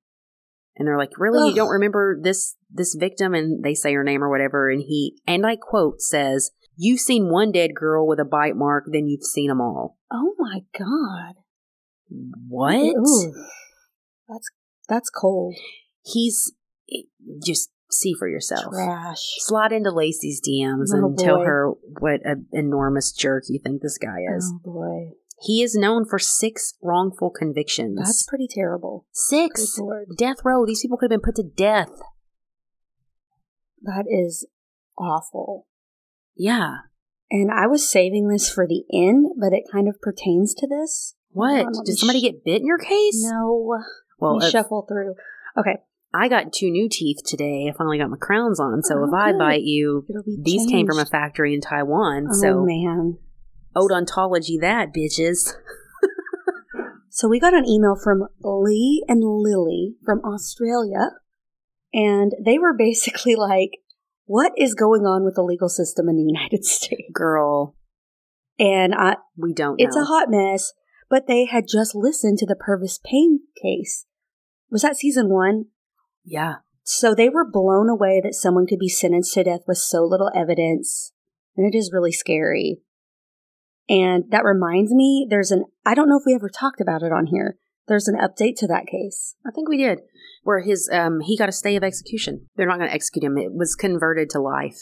[0.77, 1.51] And they're like, Really?
[1.51, 3.35] You don't remember this this victim?
[3.35, 7.31] And they say her name or whatever, and he and I quote says, You've seen
[7.31, 9.99] one dead girl with a bite mark, then you've seen them all.
[10.13, 11.35] Oh my god.
[12.09, 12.75] What?
[12.75, 13.35] Ooh.
[14.29, 14.51] That's
[14.89, 15.55] that's cold.
[16.03, 16.53] He's
[16.93, 17.03] eh,
[17.45, 18.73] just see for yourself.
[18.73, 19.37] Trash.
[19.39, 21.71] slide into Lacey's DMs Oh, and tell her
[22.01, 24.53] what an enormous jerk you think this guy is.
[24.55, 25.11] Oh boy.
[25.41, 27.99] He is known for six wrongful convictions.
[27.99, 29.07] That's pretty terrible.
[29.13, 29.79] six.
[30.17, 30.65] Death row.
[30.65, 31.91] These people could have been put to death.
[33.83, 34.47] That is
[34.99, 35.67] awful.
[36.37, 36.77] Yeah.
[37.31, 41.15] And I was saving this for the end, but it kind of pertains to this.
[41.31, 41.55] What?
[41.57, 43.23] Hold on, let Did somebody sh- get bit in your case?
[43.31, 43.79] No.
[44.19, 45.15] Well, shuffle through.
[45.59, 45.77] Okay.
[46.15, 47.69] I got two new teeth today.
[47.73, 48.83] I finally got my crowns on.
[48.83, 49.39] So Oh, if I good.
[49.39, 50.07] bite you,
[50.43, 52.29] these came from a factory in Taiwan.
[52.31, 53.19] Oh so man.
[53.77, 55.53] odontology that, bitches.
[57.11, 61.13] So we got an email from Lee and Lily from Australia,
[61.95, 63.71] and they were basically like,
[64.27, 67.75] "What is going on with the legal system in the United States?" Girl,
[68.59, 70.03] And I, we don't it's know.
[70.03, 70.73] a hot mess.
[71.09, 74.07] But they had just listened to the Pervis Payne case.
[74.71, 75.67] Was that season one?
[76.25, 76.57] yeah.
[76.89, 80.31] So they were blown away that someone could be sentenced to death with so little
[80.37, 81.13] evidence.
[81.57, 82.79] And it is really scary.
[83.89, 87.11] And that reminds me, there's an, I don't know if we ever talked about it
[87.13, 87.57] on here.
[87.89, 89.35] There's an update to that case.
[89.45, 89.99] I think we did.
[90.45, 92.47] Where his um he got a stay of execution.
[92.55, 93.37] They're not going to execute him.
[93.37, 94.79] It was converted to life.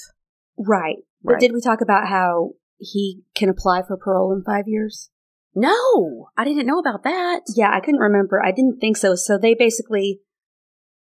[0.59, 0.97] Right.
[1.23, 1.41] But Right.
[1.41, 5.09] did we talk about how he can apply for parole in five years?
[5.55, 7.43] No, I didn't know about that.
[7.55, 8.43] Yeah, I couldn't remember.
[8.45, 9.15] I didn't think so.
[9.15, 10.21] So they basically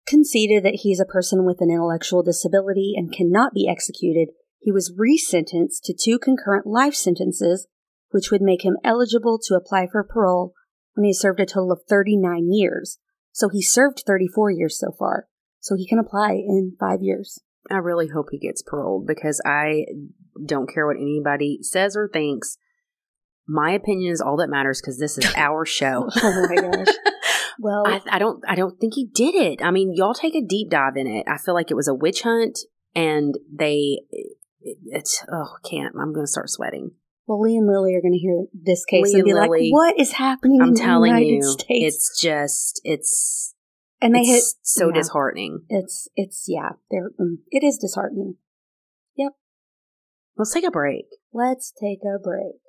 [0.06, 4.29] conceded that he's a person with an intellectual disability and cannot be executed.
[4.60, 7.67] He was resentenced to two concurrent life sentences,
[8.10, 10.53] which would make him eligible to apply for parole
[10.93, 12.97] when he served a total of 39 years.
[13.32, 15.27] So he served 34 years so far.
[15.60, 17.39] So he can apply in five years.
[17.71, 19.86] I really hope he gets paroled because I
[20.45, 22.58] don't care what anybody says or thinks.
[23.47, 26.10] My opinion is all that matters because this is our show.
[26.21, 26.95] Oh my gosh.
[27.60, 28.43] Well, I, I don't.
[28.47, 29.63] I don't think he did it.
[29.63, 31.27] I mean, y'all take a deep dive in it.
[31.29, 32.58] I feel like it was a witch hunt,
[32.95, 33.99] and they.
[34.10, 34.38] It,
[34.86, 35.93] it's oh, can't.
[35.95, 36.91] I'm going to start sweating.
[37.27, 39.47] Well, Lee and Lily are going to hear this case Lee and and be Lily,
[39.65, 43.53] like, "What is happening I'm in telling you, States?" it's just it's
[44.01, 44.95] and they it's hit so yeah.
[44.95, 45.62] disheartening.
[45.69, 48.36] It's it's yeah, they're mm, it is disheartening.
[49.15, 49.34] Yep.
[50.38, 51.06] Let's take a break.
[51.32, 52.62] Let's take a break.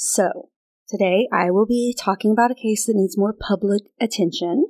[0.00, 0.50] So,
[0.88, 4.66] today I will be talking about a case that needs more public attention.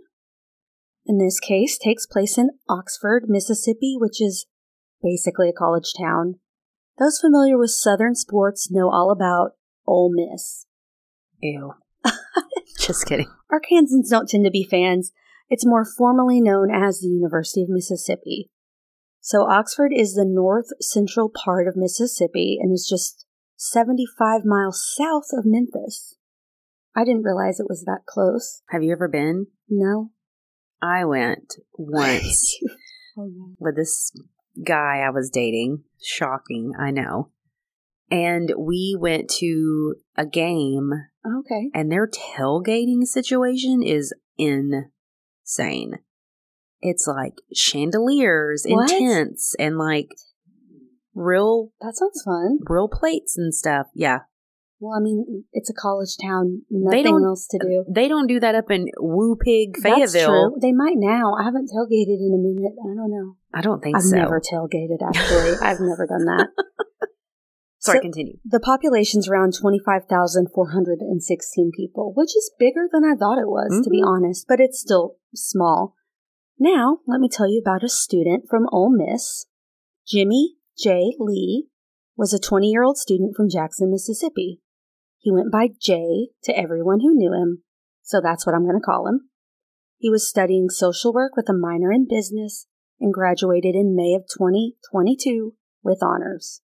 [1.06, 4.46] And this case takes place in Oxford, Mississippi, which is
[5.02, 6.36] basically a college town.
[6.98, 9.50] Those familiar with Southern sports know all about
[9.86, 10.64] Ole Miss.
[11.42, 11.74] Ew.
[12.80, 13.30] just kidding.
[13.52, 15.12] Arkansans don't tend to be fans.
[15.50, 18.48] It's more formally known as the University of Mississippi.
[19.20, 23.26] So Oxford is the north central part of Mississippi and is just
[23.58, 26.14] 75 miles south of Memphis.
[26.96, 28.62] I didn't realize it was that close.
[28.70, 29.48] Have you ever been?
[29.68, 30.10] No.
[30.80, 32.56] I went once
[33.18, 33.54] oh, no.
[33.58, 34.12] with this
[34.64, 35.82] guy I was dating.
[36.00, 37.30] Shocking, I know.
[38.10, 40.92] And we went to a game,
[41.26, 41.70] Okay.
[41.74, 45.98] and their tailgating situation is insane.
[46.80, 50.08] It's like chandeliers and tents and like
[51.14, 52.58] real That sounds fun.
[52.68, 53.86] real plates and stuff.
[53.94, 54.20] Yeah.
[54.80, 56.62] Well, I mean, it's a college town.
[56.70, 57.84] They Nothing don't- else to do.
[57.88, 60.50] They don't do that up in Woo Pig, That's Fayetteville.
[60.52, 60.60] true.
[60.60, 61.34] They might now.
[61.34, 62.74] I haven't tailgated in a minute.
[62.80, 63.34] I don't know.
[63.52, 64.14] I don't think I've so.
[64.16, 65.56] never tailgated, actually.
[65.62, 66.50] I've never done that.
[67.80, 68.38] Sorry, So- continue.
[68.44, 74.00] The population's around 25,416 people, which is bigger than I thought it was, to be
[74.02, 74.06] Mhm.
[74.06, 75.94] honest, but it's still small.
[76.58, 79.46] Now, let me tell you about a student from Ole Miss.
[80.06, 81.16] Jimmie J.
[81.18, 81.66] Lee
[82.16, 84.60] was a 20 year old student from Jackson, Mississippi.
[85.18, 87.64] He went by Jay to everyone who knew him,
[88.02, 89.28] so that's what I'm going to call him.
[89.98, 92.66] He was studying social work with a minor in business
[93.00, 96.60] and graduated in May of 2022 with honors.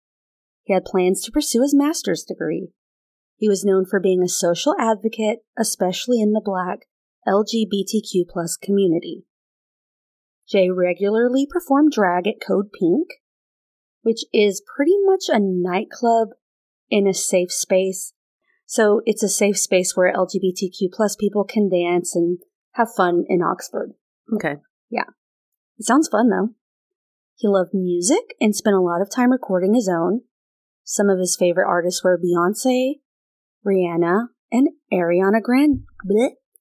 [0.65, 2.69] He had plans to pursue his master's degree.
[3.37, 6.81] He was known for being a social advocate, especially in the black
[7.27, 9.25] LGBTQ plus community.
[10.47, 13.09] Jay regularly performed drag at Code Pink,
[14.03, 16.29] which is pretty much a nightclub
[16.91, 18.13] in a safe space.
[18.67, 22.39] So it's a safe space where LGBTQ plus people can dance and
[22.73, 23.93] have fun in Oxford.
[24.35, 24.57] Okay.
[24.91, 25.11] Yeah.
[25.79, 26.51] It sounds fun though.
[27.37, 30.21] He loved music and spent a lot of time recording his own.
[30.85, 33.01] Some of his favorite artists were Beyonce,
[33.67, 35.83] Rihanna, and Ariana Grande.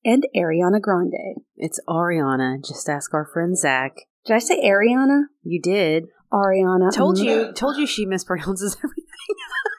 [0.04, 1.44] And Ariana Grande.
[1.56, 2.66] It's Ariana.
[2.66, 3.94] Just ask our friend Zach.
[4.26, 5.24] Did I say Ariana?
[5.44, 6.06] You did.
[6.32, 6.94] Ariana.
[6.94, 7.52] Told you.
[7.54, 9.06] Told you she mispronounces everything.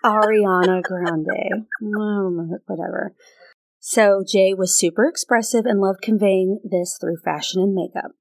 [0.04, 1.66] Ariana Grande.
[1.82, 3.14] Mm, Whatever.
[3.78, 8.12] So Jay was super expressive and loved conveying this through fashion and makeup.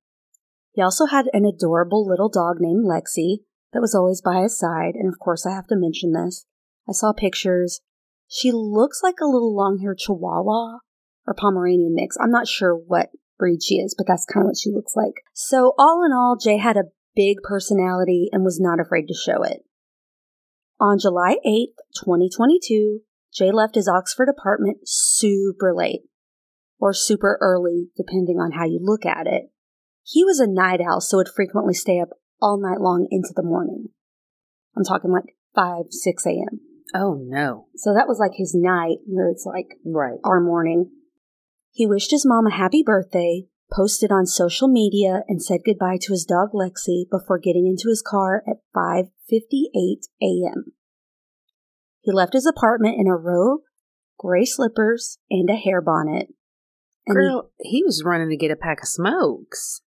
[0.74, 4.96] He also had an adorable little dog named Lexi that was always by his side,
[4.96, 6.46] and of course I have to mention this.
[6.90, 7.82] I saw pictures.
[8.28, 10.80] She looks like a little long-haired Chihuahua
[11.28, 12.18] or Pomeranian mix.
[12.20, 15.24] I'm not sure what breed she is, but that's kind of what she looks like.
[15.34, 19.44] So all in all, Jay had a big personality and was not afraid to show
[19.44, 19.64] it.
[20.80, 23.02] On July 8th, 2022,
[23.34, 26.02] Jay left his Oxford apartment super late,
[26.80, 29.52] or super early, depending on how you look at it.
[30.04, 32.10] He was a night owl, so would frequently stay up
[32.42, 33.90] all night long into the morning.
[34.76, 36.60] I'm talking like 5, 6 a.m.
[36.94, 37.68] Oh no.
[37.76, 40.20] So that was like his night, where it's like Right.
[40.24, 40.90] our morning.
[41.72, 46.12] He wished his mom a happy birthday, posted on social media, and said goodbye to
[46.14, 50.74] his dog Lexi before getting into his car at 5:58 a.m.
[52.02, 53.62] He left his apartment in a robe,
[54.18, 56.28] gray slippers, and a hair bonnet.
[57.08, 59.82] And Girl, he was running to get a pack of smokes.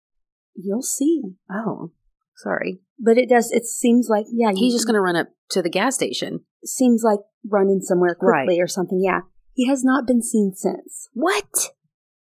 [0.55, 1.23] you'll see.
[1.51, 1.93] Oh,
[2.37, 2.81] sorry.
[2.99, 3.51] But it does.
[3.51, 4.53] It seems like yeah.
[4.55, 6.41] He's just going to run up to the gas station.
[6.65, 8.45] seems like running somewhere Right.
[8.45, 9.01] quickly or something.
[9.03, 9.21] Yeah,
[9.55, 11.09] he has not been seen since.
[11.15, 11.71] What?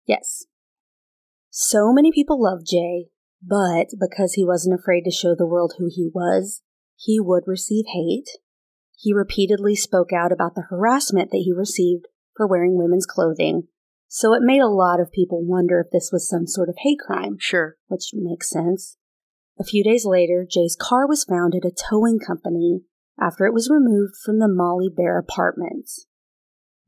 [0.06, 0.46] Yes.
[1.60, 3.08] So many people love Jay,
[3.42, 6.62] but because he wasn't afraid to show the world who he was,
[6.96, 8.30] he would receive hate.
[8.96, 13.70] He repeatedly spoke out about the harassment that he received for wearing women's clothing,
[14.08, 17.00] so it made a lot of people wonder if this was some sort of hate
[17.00, 17.78] crime, Sure.
[17.88, 18.98] which makes sense.
[19.58, 22.84] A few days later, Jay's car was found at a towing company
[23.20, 26.06] after it was removed from the Molly Barr apartments.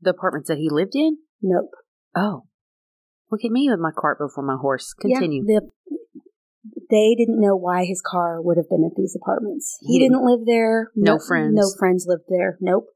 [0.00, 1.18] The apartments that he lived in?
[1.42, 1.72] Nope.
[2.14, 2.44] Oh.
[3.30, 4.92] Look at me with my cart before my horse.
[4.94, 5.44] Continue.
[5.46, 6.00] Yeah, the,
[6.90, 9.78] they didn't know why his car would have been at these apartments.
[9.80, 10.90] He, didn't- didn't live there.
[10.96, 11.54] No friends.
[11.54, 12.58] No friends lived there.
[12.60, 12.86] Nope.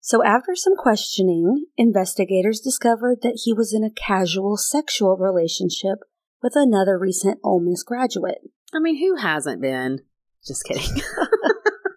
[0.00, 6.00] So after some questioning, investigators discovered that he was in a casual sexual relationship
[6.42, 8.42] with another recent Ole Miss graduate.
[8.74, 10.00] I mean, who hasn't been?
[10.46, 10.84] Just kidding.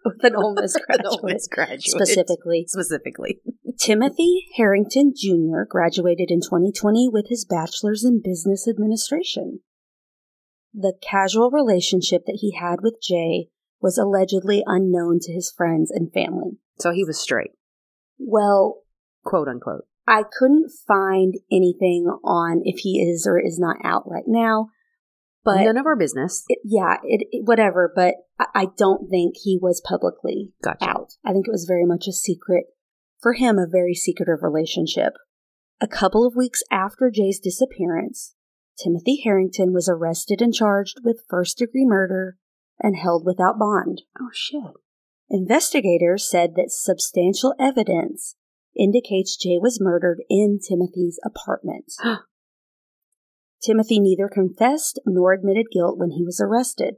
[0.07, 1.05] with an Ole Miss graduate.
[1.05, 1.83] Ole Miss graduate.
[1.83, 3.39] Specifically, Specifically.
[3.79, 5.63] Timothy Herrington Jr.
[5.69, 9.59] graduated in 2020 with his bachelor's in business administration.
[10.73, 13.49] The casual relationship that he had with Jay
[13.81, 16.57] was allegedly unknown to his friends and family.
[16.79, 17.51] So he was straight,
[18.17, 18.81] Well,
[19.23, 19.85] quote unquote.
[20.07, 24.69] I couldn't find anything on if he is or is not out right now,
[25.47, 26.43] but None of our business.
[26.49, 27.89] it, yeah, it, it- whatever.
[27.95, 30.83] But I, I don't think he was publicly Gotcha.
[30.89, 31.13] out.
[31.25, 32.65] I think it was very much a secret
[33.21, 35.13] for him, a very secretive relationship.
[35.79, 38.35] A couple of weeks after Jay's disappearance,
[38.83, 42.37] Timothy Herrington was arrested and charged with first degree murder
[42.81, 44.01] and held without bond.
[44.19, 44.61] Oh shit.
[45.29, 48.35] Investigators said that substantial evidence
[48.77, 51.93] indicates Jay was murdered in Timothy's apartment.
[53.61, 56.95] Timothy neither confessed nor admitted guilt when he was arrested.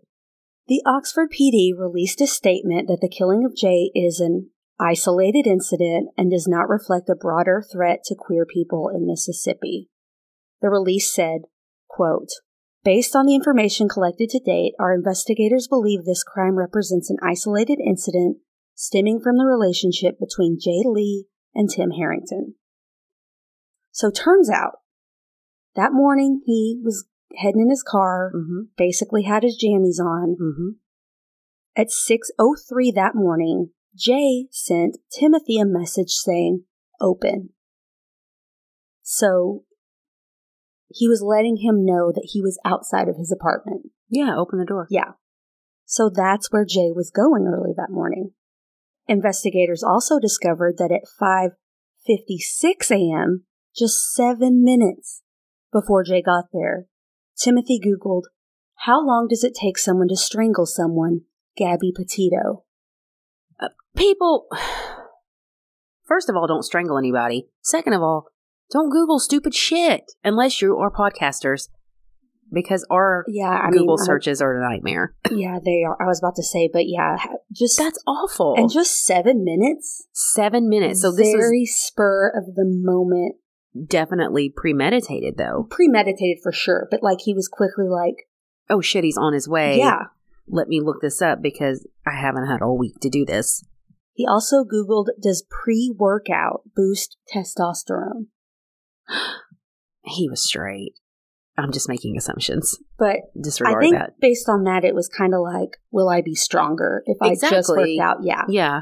[0.67, 6.09] The Oxford PD released a statement that the killing of Jay is an isolated incident
[6.17, 9.89] and does not reflect a broader threat to queer people in Mississippi.
[10.61, 11.41] The release said,
[11.87, 12.29] quote,
[12.83, 17.79] Based on the information collected to date, our investigators believe this crime represents an isolated
[17.85, 18.37] incident
[18.73, 22.55] stemming from the relationship between Jay Lee and Tim Herrington.
[23.91, 24.78] So turns out
[25.75, 27.07] that morning he was
[27.37, 28.61] heading in his car, Mm-hmm.
[28.77, 30.35] basically had his jammies on.
[30.41, 30.69] Mm-hmm.
[31.75, 36.63] At 6:03 that morning, Jay sent Timothy a message saying,
[36.99, 37.49] "Open."
[39.01, 39.63] So
[40.87, 43.91] he was letting him know that he was outside of his apartment.
[44.09, 44.87] Yeah, open the door.
[44.89, 45.11] Yeah.
[45.85, 48.31] So that's where Jay was going early that morning.
[49.07, 53.45] Investigators also discovered that at 5:56 a.m.,
[53.75, 55.23] just 7 minutes
[55.71, 56.85] before Jay got there,
[57.37, 58.23] Timothy googled,
[58.85, 61.21] "How long does it take someone to strangle someone?"
[61.57, 62.63] Gabby Petito.
[63.59, 64.47] Uh, people,
[66.05, 67.49] first of all, don't strangle anybody.
[67.61, 68.27] Second of all,
[68.71, 71.67] don't Google stupid shit unless you are podcasters,
[72.51, 75.15] because our Yeah, I Google mean, I- searches are a nightmare.
[75.31, 75.97] yeah, they are.
[76.01, 77.17] I was about to say, but yeah,
[77.51, 78.55] just That's awful.
[78.57, 80.07] and just 7 minutes.
[80.13, 81.01] seven minutes.
[81.01, 83.35] So this very spur of the moment
[83.87, 85.67] definitely premeditated, though.
[85.69, 88.27] premeditated for sure, but like he was quickly like,
[88.69, 89.77] Oh shit, he's on his way.
[89.77, 90.03] yeah.
[90.47, 93.63] Let me look this up because I haven't had all week to do this.
[94.13, 98.27] He also Googled, does pre workout boost testosterone?
[100.05, 100.93] He was straight.
[101.57, 102.77] I'm just making assumptions.
[102.97, 104.13] But Disregard I think that.
[104.19, 107.43] based on that, it was kind of like, will I be stronger if I just
[107.43, 107.97] Exactly.
[107.99, 108.17] worked out?
[108.23, 108.43] Yeah.
[108.47, 108.81] Yeah.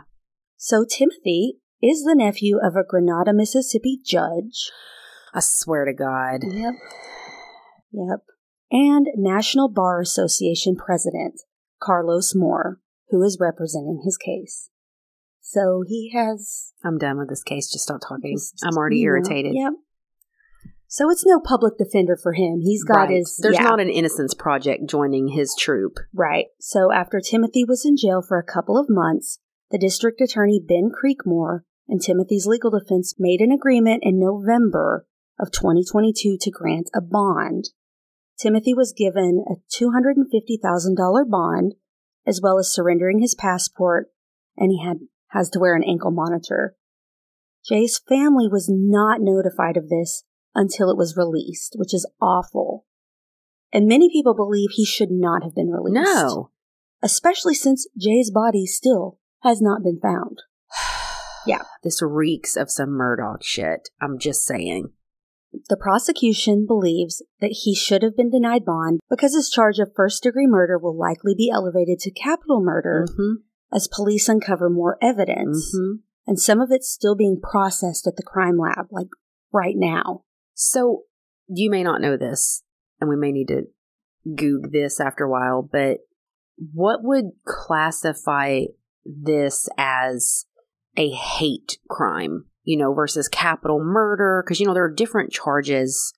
[0.57, 4.71] So Timothy is the nephew of a Grenada, Mississippi judge.
[5.33, 6.41] I swear to God.
[6.43, 6.73] Yep.
[7.91, 8.19] Yep.
[8.71, 11.41] And National Bar Association president,
[11.81, 14.69] Carlos Moore, who is representing his case.
[15.41, 17.71] So he has I'm done with this case.
[17.71, 18.35] Just stop talking.
[18.35, 19.53] Just, I'm already you know, irritated.
[19.55, 19.73] Yep.
[20.89, 22.59] So it's no public defender for him.
[22.61, 23.09] He's got Right.
[23.17, 23.37] his.
[23.41, 25.93] There's yeah, not an Innocence Project joining his troop.
[26.13, 26.47] right.
[26.59, 29.39] So after Timothy was in jail for a couple of months,
[29.71, 35.05] the district attorney Ben Creekmore and Timothy's legal defense made an agreement in November
[35.39, 37.69] of 2022 to grant a bond.
[38.39, 41.75] Timothy was given a $250,000 bond,
[42.25, 44.07] as well as surrendering his passport,
[44.55, 44.97] and he had
[45.31, 46.75] has to wear an ankle monitor.
[47.67, 50.23] Jay's family was not notified of this
[50.55, 52.85] until it was released, which is awful.
[53.73, 56.05] And many people believe he should not have been released.
[56.05, 56.51] No.
[57.03, 60.39] Especially since Jay's body still has not been found.
[61.45, 61.61] Yeah.
[61.81, 63.87] This reeks of some Murdaugh shit.
[64.01, 64.89] I'm just saying.
[65.69, 70.23] The prosecution believes that he should have been denied bond because his charge of first
[70.23, 73.41] degree murder will likely be elevated to capital murder Mm-hmm.
[73.73, 75.73] as police uncover more evidence.
[75.73, 76.01] Mm-hmm.
[76.27, 79.07] And some of it's still being processed at the crime lab, like
[79.53, 80.23] right now.
[80.53, 81.03] So
[81.47, 82.63] you may not know this,
[82.99, 83.67] and we may need to
[84.35, 85.99] goog this after a while, but
[86.73, 88.63] what would classify
[89.07, 90.45] this as
[90.95, 94.43] a hate crime, you know, versus capital murder?
[94.45, 96.13] Because, you know, there are different charges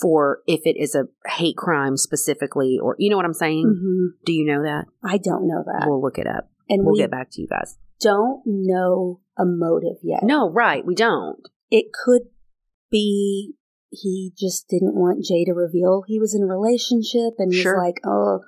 [0.00, 3.64] for if it is a hate crime specifically, or, you know what I'm saying?
[3.66, 4.84] hmm Do you know that?
[5.02, 5.86] I don't know that.
[5.88, 6.50] We'll look it up.
[6.68, 7.76] and We'll we get back to you guys.
[8.00, 10.22] don't know a motive yet.
[10.22, 10.84] No, right.
[10.84, 11.40] We don't.
[11.70, 12.22] It could
[12.90, 13.54] be
[13.90, 17.74] he just didn't want Jay to reveal he was in a relationship and Sure.
[17.76, 18.40] was like, oh,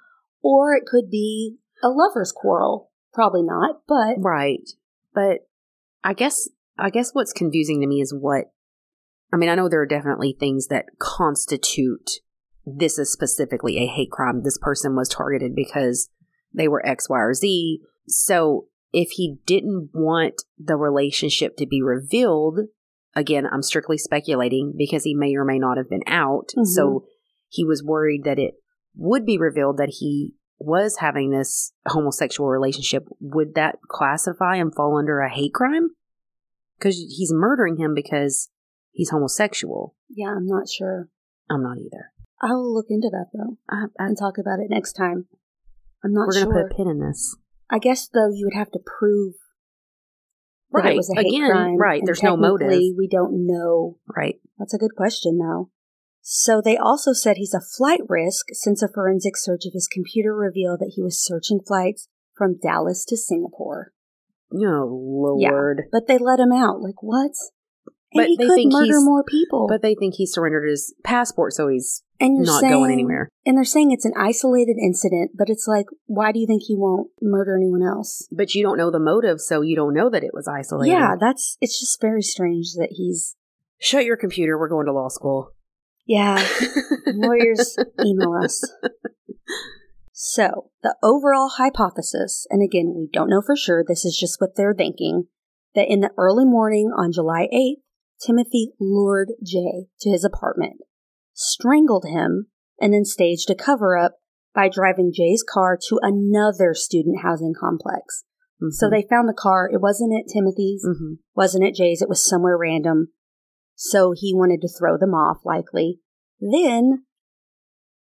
[0.42, 2.89] or it could be a lover's quarrel.
[3.12, 4.68] Probably not, but Right.
[5.14, 5.48] But
[6.04, 6.48] I guess
[6.78, 8.52] I guess what's confusing to me is what
[9.32, 12.20] I mean, I know there are definitely things that constitute
[12.66, 14.42] this is specifically a hate crime.
[14.42, 16.10] This person was targeted because
[16.52, 17.80] they were X, Y, or Z.
[18.06, 22.60] So if he didn't want the relationship to be revealed,
[23.14, 26.50] again, I'm strictly speculating because he may or may not have been out.
[26.56, 26.66] Mhm.
[26.66, 27.04] So
[27.48, 28.54] he was worried that it
[28.96, 33.08] would be revealed that he was having this homosexual relationship.
[33.20, 35.90] Would that classify and fall under a hate crime?
[36.78, 38.50] Because he's murdering him because
[38.92, 39.96] he's homosexual.
[40.08, 41.08] Yeah, I'm not sure.
[41.50, 42.12] I'm not either.
[42.42, 45.26] I will look into that though I, I, and talk about it next time.
[46.04, 47.36] I'm not we're going to put a pin in this.
[47.70, 49.34] I guess though you would have to prove
[50.72, 50.92] that Right.
[50.94, 51.76] it was a hate Again, crime.
[51.76, 51.98] right.
[52.00, 52.68] and There's no motive.
[52.70, 53.98] We don't know.
[54.14, 54.36] Right.
[54.58, 55.70] That's a good question though.
[56.22, 60.34] So they also said he's a flight risk since a forensic search of his computer
[60.34, 63.92] revealed that he was searching flights from Dallas to Singapore.
[64.52, 65.50] Oh, Yeah.
[65.50, 65.82] Lord.
[65.92, 66.80] But they let him out.
[66.80, 67.32] Like what?
[68.12, 69.66] And But he they could think murder more people.
[69.68, 73.28] But they think he surrendered his passport, so he's and not saying, going anywhere.
[73.46, 76.74] And they're saying it's an isolated incident, but it's like, why do you think he
[76.76, 78.26] won't murder anyone else?
[78.32, 80.90] But you don't know the motive, so you don't know that it was isolated.
[80.90, 83.36] Yeah, that's it's just very strange that he's
[83.78, 84.58] Shut your computer.
[84.58, 85.52] We're going to law school.
[86.10, 86.44] Yeah.
[87.06, 88.68] Lawyers email us.
[90.12, 94.56] So, the overall hypothesis, and again, we don't know for sure, this is just what
[94.56, 95.28] they're thinking,
[95.76, 97.82] that in the early morning on July 8th,
[98.20, 100.78] Timothy lured Jay to his apartment,
[101.32, 102.48] strangled him,
[102.80, 104.16] and then staged a cover up
[104.52, 108.24] by driving Jay's car to another student housing complex.
[108.72, 109.70] So they found the car.
[109.72, 113.12] It wasn't at Timothy's, hmm wasn't at Jay's, it was somewhere random.
[113.82, 116.00] So he wanted to throw them off, likely.
[116.38, 117.04] Then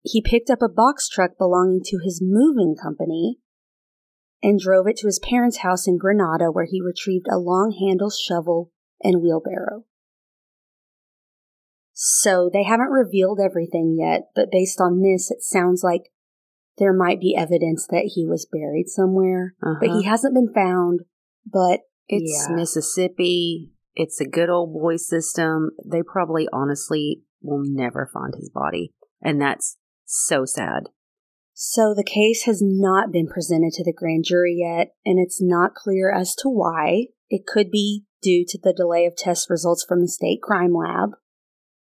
[0.01, 3.37] he picked up a box truck belonging to his moving company
[4.43, 8.13] and drove it to his parents' house in Grenada, where he retrieved a long handled
[8.21, 9.85] shovel and wheelbarrow.
[11.93, 16.11] So they haven't revealed everything yet, but based on this, it sounds like
[16.79, 20.09] there might be evidence that he was buried somewhere, but he uh-huh.
[20.09, 20.99] hasn't been found.
[21.45, 22.55] But It's yeah.
[22.57, 23.71] Mississippi.
[23.95, 25.71] It's a good old boy system.
[25.85, 28.93] They probably honestly will never find his body.
[29.21, 30.89] And that's so sad.
[31.53, 35.75] So the case has not been presented to the grand jury yet, and it's not
[35.75, 37.07] clear as to why.
[37.29, 41.11] It could be due to the delay of test results from the state crime lab.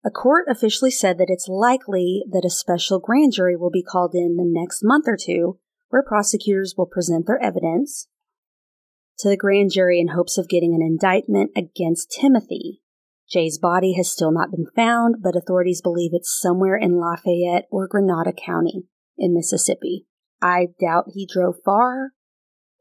[0.03, 4.15] A court officially said that it's likely that a special grand jury will be called
[4.15, 8.07] in the next month or two, where prosecutors will present their evidence
[9.22, 12.82] to the grand jury in hopes of getting an indictment against Timothy.
[13.30, 17.88] Jay's body has still not been found, but authorities believe it's somewhere in Lafayette or
[17.88, 18.84] Grenada County
[19.17, 20.05] in Mississippi.
[20.41, 22.11] I doubt he drove far.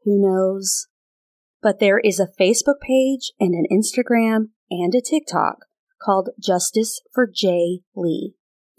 [0.03, 0.87] Who knows?
[1.61, 5.65] But there is a Facebook page and an Instagram and a TikTok
[6.01, 8.33] called Justice for Jay Lee.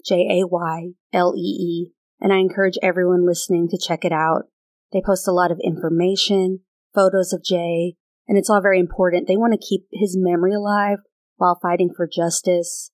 [0.05, 1.91] J A Y L E E.
[2.19, 4.43] And I encourage everyone listening to check it out.
[4.91, 6.59] They post a lot of information,
[6.93, 7.95] photos of Jay,
[8.27, 9.27] and it's all very important.
[9.27, 10.99] They want to keep his memory alive
[11.37, 12.91] while fighting for justice.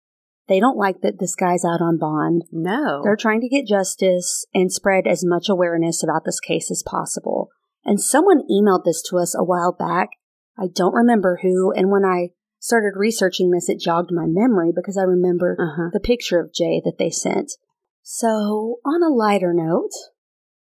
[0.47, 2.45] They don't like that this guy's out on bond.
[2.51, 3.01] No.
[3.03, 7.49] They're trying to get justice and spread as much awareness about this case as possible.
[7.85, 10.09] And someone emailed this to us a while back.
[10.57, 11.71] I don't remember who.
[11.71, 12.29] And when I
[12.59, 15.89] started researching this, it jogged my memory because I remember uh-huh.
[15.93, 17.53] the picture of Jay that they sent.
[18.01, 19.91] So, on a lighter note,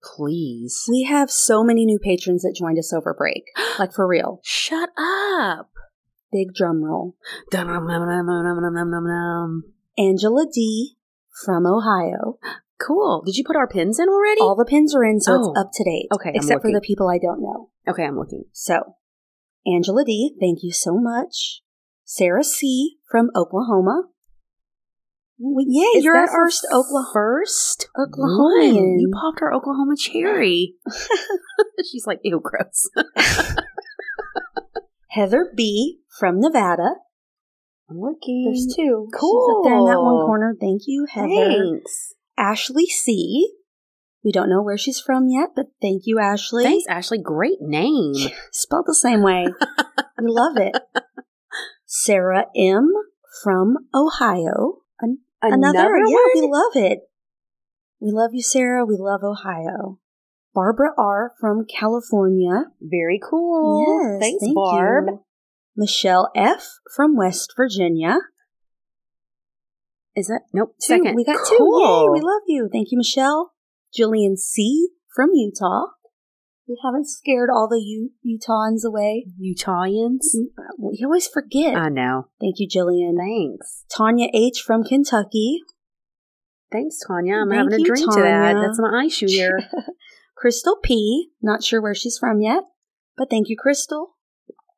[0.02, 0.84] Please.
[0.88, 3.44] we have so many new patrons that joined us over break.
[3.78, 4.40] Like for real.
[4.42, 5.70] Shut up.
[6.32, 7.16] Big drum roll.
[9.98, 10.96] Angela D.
[11.44, 12.38] from Ohio.
[12.80, 13.22] Cool.
[13.26, 14.40] Did you put our pins in already?
[14.40, 15.50] All the pins are in, so Oh.
[15.50, 16.08] it's up to date.
[16.12, 17.70] Okay, Except for the people I don't know.
[17.88, 18.44] okay, I'm looking.
[18.52, 18.96] So,
[19.66, 21.62] Angela D., thank you so much.
[22.04, 22.98] Sarah C.
[23.10, 24.04] from Oklahoma.
[25.42, 27.10] Well, Yay, Is you're our our first Oklahoma.
[27.14, 28.74] First Oklahoman.
[28.74, 28.98] one.
[29.00, 30.74] You popped our Oklahoma cherry.
[31.90, 32.90] She's like, ew, gross.
[35.08, 36.00] Heather B.
[36.18, 36.90] from Nevada.
[37.88, 38.44] I'm looking.
[38.44, 39.08] There's two.
[39.18, 39.46] Cool.
[39.48, 40.54] She's up there in that one corner.
[40.60, 41.26] Thank you, Heather.
[41.28, 42.14] Thanks.
[42.36, 43.52] Ashley C.
[44.22, 46.64] We don't know where she's from yet, but thank you, Ashley.
[46.64, 47.18] Thanks, Ashley.
[47.18, 48.12] Great name.
[48.52, 49.46] Spelled the same way.
[50.18, 50.76] we love it.
[51.86, 52.92] Sarah M.
[53.42, 54.79] from Ohio.
[55.42, 57.00] An- Another, yeah, we love it.
[58.00, 58.84] We love you, Sarah.
[58.84, 59.98] We love Ohio.
[60.54, 61.32] Barbara R.
[61.40, 62.64] from California.
[62.80, 64.10] Very cool.
[64.12, 65.04] Yes, Thanks, thank Barb.
[65.06, 65.24] you.
[65.76, 66.66] Michelle F.
[66.94, 68.18] from West Virginia.
[70.16, 70.74] Is that nope?
[70.82, 70.96] Two.
[70.98, 71.14] Second.
[71.14, 71.54] We got two.
[71.54, 72.68] Yay, we love you.
[72.70, 73.52] Thank you, Michelle.
[73.96, 74.88] Jillian C.
[75.14, 75.86] from Utah.
[76.70, 79.26] We haven't scared all the U- Utahns away.
[79.42, 80.22] Utahians.
[80.78, 81.74] We always forget.
[81.74, 82.28] I know.
[82.40, 83.16] Thank you, Jillian.
[83.18, 83.84] Thanks.
[83.90, 84.62] Tanya H.
[84.64, 85.62] from Kentucky.
[86.70, 87.38] Thanks, Tanya.
[87.38, 88.54] I'm Thank having a you, drink to that.
[88.60, 89.58] That's my eye shoe here.
[90.36, 91.30] Crystal P.
[91.42, 92.62] Not sure where she's from yet.
[93.16, 94.14] But thank you, Crystal.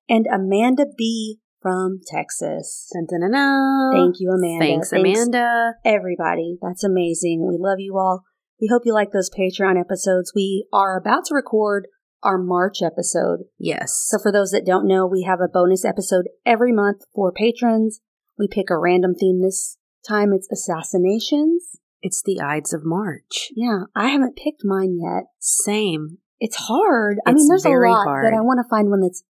[0.08, 2.90] And Amanda B from Texas.
[2.94, 3.92] Dun, dun, dun.
[3.92, 4.64] Thank you, Amanda.
[4.64, 5.74] Thanks, Amanda.
[5.84, 6.56] everybody.
[6.62, 7.46] That's amazing.
[7.46, 8.24] We love you all.
[8.62, 10.32] We hope you like those Patreon episodes.
[10.36, 11.88] We are about to record
[12.22, 13.40] our March episode.
[13.58, 14.04] Yes.
[14.06, 18.00] So, for those that don't know, we have a bonus episode every month for patrons.
[18.38, 19.42] We pick a random theme.
[19.42, 19.76] This
[20.08, 21.76] time it's assassinations.
[22.00, 23.48] it's the Ides of March.
[23.56, 25.24] Yeah, I haven't picked mine yet.
[25.40, 26.18] Same.
[26.38, 27.18] It's hard.
[27.26, 28.26] I mean, It's there's a lot, hard.
[28.30, 29.22] but I want to find one that's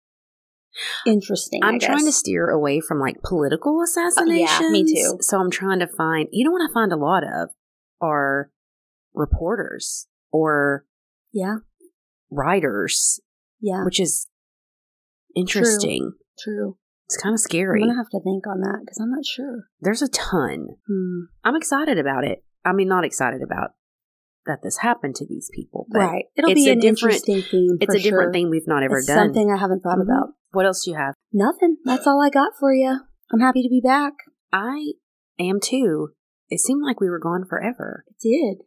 [1.05, 1.61] interesting.
[1.63, 4.59] I'm trying to steer away from like political assassinations.
[4.61, 5.17] yeah, me too.
[5.21, 7.49] So I'm trying to find, you know what I find a lot of
[8.01, 8.49] are
[9.13, 10.85] reporters or
[11.31, 11.57] Yeah,
[12.29, 13.19] writers,
[13.59, 14.27] yeah, which is
[15.35, 16.13] interesting.
[16.39, 16.77] true.
[17.07, 19.65] It's kind of scary I'm gonna have to think on that because I'm not sure.
[19.81, 20.67] There's a ton.
[20.87, 21.19] Hmm.
[21.43, 22.43] I'm excited about it.
[22.63, 23.71] I mean, not excited about
[24.45, 26.25] that this happened to these people, but Right.
[26.35, 27.77] It'll it's be a an different- interesting theme.
[27.81, 29.27] it's a different thing we've not ever It's done.
[29.27, 30.03] Something I haven't thought Mhm.
[30.03, 30.33] about.
[30.51, 31.13] What else do you have?
[31.33, 31.77] Nothing.
[31.83, 32.97] That's all I got for you.
[33.31, 34.13] I'm happy to be back.
[34.53, 34.93] I
[35.39, 36.13] am too.
[36.49, 38.03] It seemed like we were gone forever.
[38.09, 38.63] I did.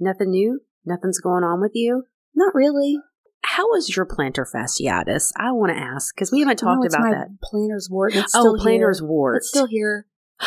[0.00, 0.60] Nothing new?
[0.84, 2.04] Nothing's going on with you?
[2.34, 2.98] Not really.
[3.42, 5.32] How is your plantar fasciitis?
[5.36, 7.28] I want to ask because we haven't No, talked it's about that.
[7.42, 8.14] Planner's wart.
[8.14, 9.08] It's Oh, still plantar's here.
[9.08, 9.36] wart.
[9.38, 10.06] It's still here.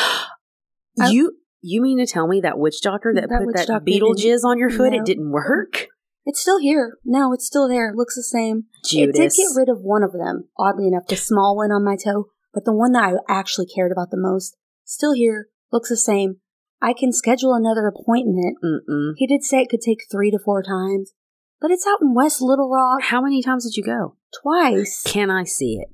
[1.10, 4.44] You you mean to tell me that witch doctor that, That put that beetle jizz
[4.44, 4.92] on your foot?
[4.92, 5.00] No.
[5.00, 5.88] It didn't work.
[6.26, 6.98] It's still here.
[7.06, 7.90] No, it's still there.
[7.90, 8.66] It looks the same.
[8.86, 9.16] Judas.
[9.16, 11.96] It did get rid of one of them, oddly enough, the small one on my
[11.96, 15.98] toe, but the one that I actually cared about the most, still here, looks the
[15.98, 16.41] same.
[16.82, 18.58] I can schedule another appointment.
[18.64, 19.14] Mm-mm.
[19.18, 21.14] He did say it could take three to four times,
[21.60, 24.16] but it's out in West Little Rock How many times did you go?
[24.42, 25.04] twice.
[25.06, 25.90] Can I see it?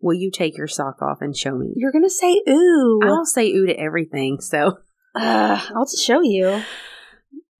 [0.00, 1.72] Will you take your sock off and show me?
[1.74, 3.00] You're gonna say ooh.
[3.02, 4.38] I'll say ooh to everything.
[4.40, 4.78] So
[5.14, 6.62] Uh, I'll just show you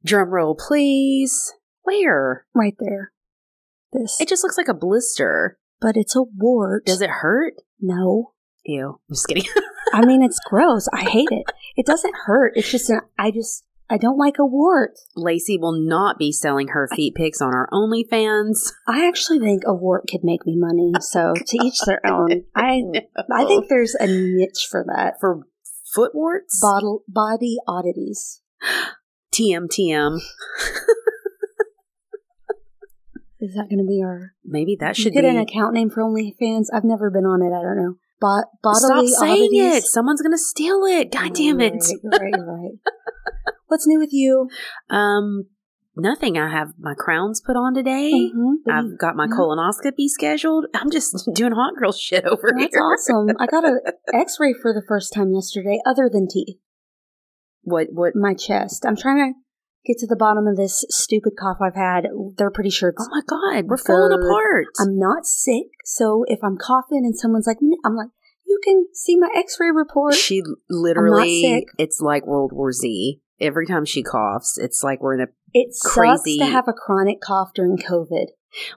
[0.05, 1.53] drum roll, please.
[1.83, 2.47] Where?
[2.55, 3.13] right there.
[3.93, 5.59] This, It just looks like a blister.
[5.81, 6.85] but it's a wart.
[6.87, 7.55] Does it hurt?
[7.81, 8.33] No.
[8.65, 9.01] Ew.
[9.09, 9.45] I'm just kidding.
[9.97, 10.89] I mean, it's gross.
[10.93, 11.45] I hate it.
[11.77, 12.53] It doesn't hurt.
[12.57, 13.01] It's just an.
[13.19, 13.65] I just.
[13.89, 14.99] I don't like a wart.
[15.15, 18.73] Lacey will not be selling her feet pics on our OnlyFans.
[18.89, 20.91] I actually think a wart could make me money.
[21.01, 22.43] So to each their own.
[22.57, 22.83] I
[23.33, 25.15] I think there's a niche for that.
[25.21, 25.43] for
[25.95, 26.59] foot warts.
[26.61, 28.43] Bottle body oddities.
[29.33, 30.19] TM TM.
[33.39, 34.33] Is that going to be our?
[34.45, 35.29] Maybe that should get be.
[35.29, 36.67] an account name for OnlyFans.
[36.73, 37.55] I've never been on it.
[37.57, 37.95] I don't know.
[38.19, 39.77] Stop bodily saying oddities.
[39.77, 39.85] it.
[39.85, 41.13] Someone's gonna steal it.
[41.13, 41.75] God damn it.
[42.05, 42.33] right, right.
[42.47, 42.71] Right.
[43.69, 44.49] What's new with you?
[44.91, 45.45] Um,
[45.97, 46.39] nothing.
[46.39, 48.13] I have my crowns put on today.
[48.13, 48.55] Mhm.
[48.71, 50.67] I've got my colonoscopy scheduled.
[50.75, 52.69] I'm just doing hot girl shit over That's here.
[52.73, 53.37] That's awesome.
[53.39, 53.81] I got an
[54.15, 56.57] X-ray for the first time yesterday, other than teeth.
[57.63, 57.89] What?
[57.93, 58.15] What?
[58.15, 58.85] My chest.
[58.87, 59.39] I'm trying to
[59.87, 62.07] get to the bottom of this stupid cough I've had.
[62.37, 63.03] They're pretty sure it's.
[63.03, 64.67] Oh my god, we're falling apart.
[64.81, 68.09] I'm not sick, so if I'm coughing and someone's like, I'm like,
[68.47, 70.15] you can see my X-ray report.
[70.15, 71.65] she literally.
[71.79, 73.21] It's like World War Z.
[73.39, 75.27] Every time she coughs, it's like we're in a.
[75.53, 78.27] It sucks crazy- to have a chronic cough during COVID.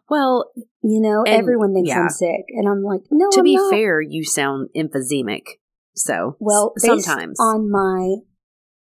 [0.09, 0.51] Well,
[0.83, 2.01] You know, And- everyone thinks yeah.
[2.01, 3.29] I'm sick, and I'm like, no.
[3.31, 3.71] to I'm be not.
[3.71, 5.43] fair, you sound emphysemic.
[5.95, 8.17] So Well, sometimes on my,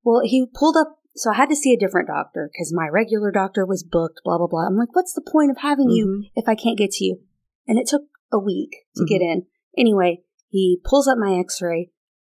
[0.04, 0.98] well, he pulled up.
[1.16, 4.20] So I had to see a different doctor because my regular doctor was booked.
[4.24, 4.66] Blah blah blah.
[4.66, 6.30] I'm like, what's the point of having you Mhm.
[6.36, 7.20] if I can't get to you?
[7.66, 8.02] And it took
[8.32, 9.06] a week to Mm-hmm.
[9.08, 9.46] get in.
[9.76, 11.90] Anyway, he pulls up my X-ray,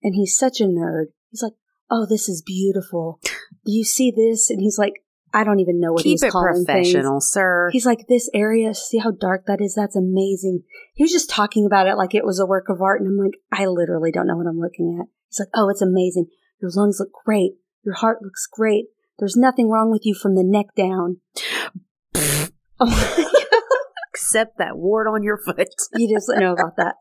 [0.04, 1.08] and he's such a nerd.
[1.32, 1.54] He's like,
[1.90, 3.20] "Oh, this is beautiful.
[3.66, 5.04] Do you see this?" And he's like,
[5.34, 7.70] "I don't even know what keep he's calling things." sir.
[7.72, 9.76] He's like, this area, see how dark that is?
[9.76, 10.64] That's amazing.
[10.94, 13.02] He was just talking about it like it was a work of art.
[13.02, 15.08] And I'm like, I literally don't know what I'm looking at.
[15.30, 16.28] He's like, oh, it's amazing.
[16.62, 17.54] Your lungs look great.
[17.88, 18.88] Your heart looks great.
[19.18, 21.22] There's nothing wrong with you from the neck down.
[22.82, 23.30] oh,
[24.14, 25.70] Except that wart on your foot.
[25.96, 26.96] you just know about that.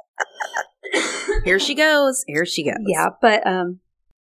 [1.44, 2.22] Here she goes.
[2.28, 2.76] Here she goes.
[2.86, 3.80] Yeah, but um,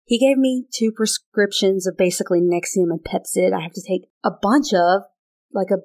[0.04, 3.54] he gave me two prescriptions of basically Nexium and Pepcid.
[3.56, 5.04] I have to take a bunch of,
[5.54, 5.80] like a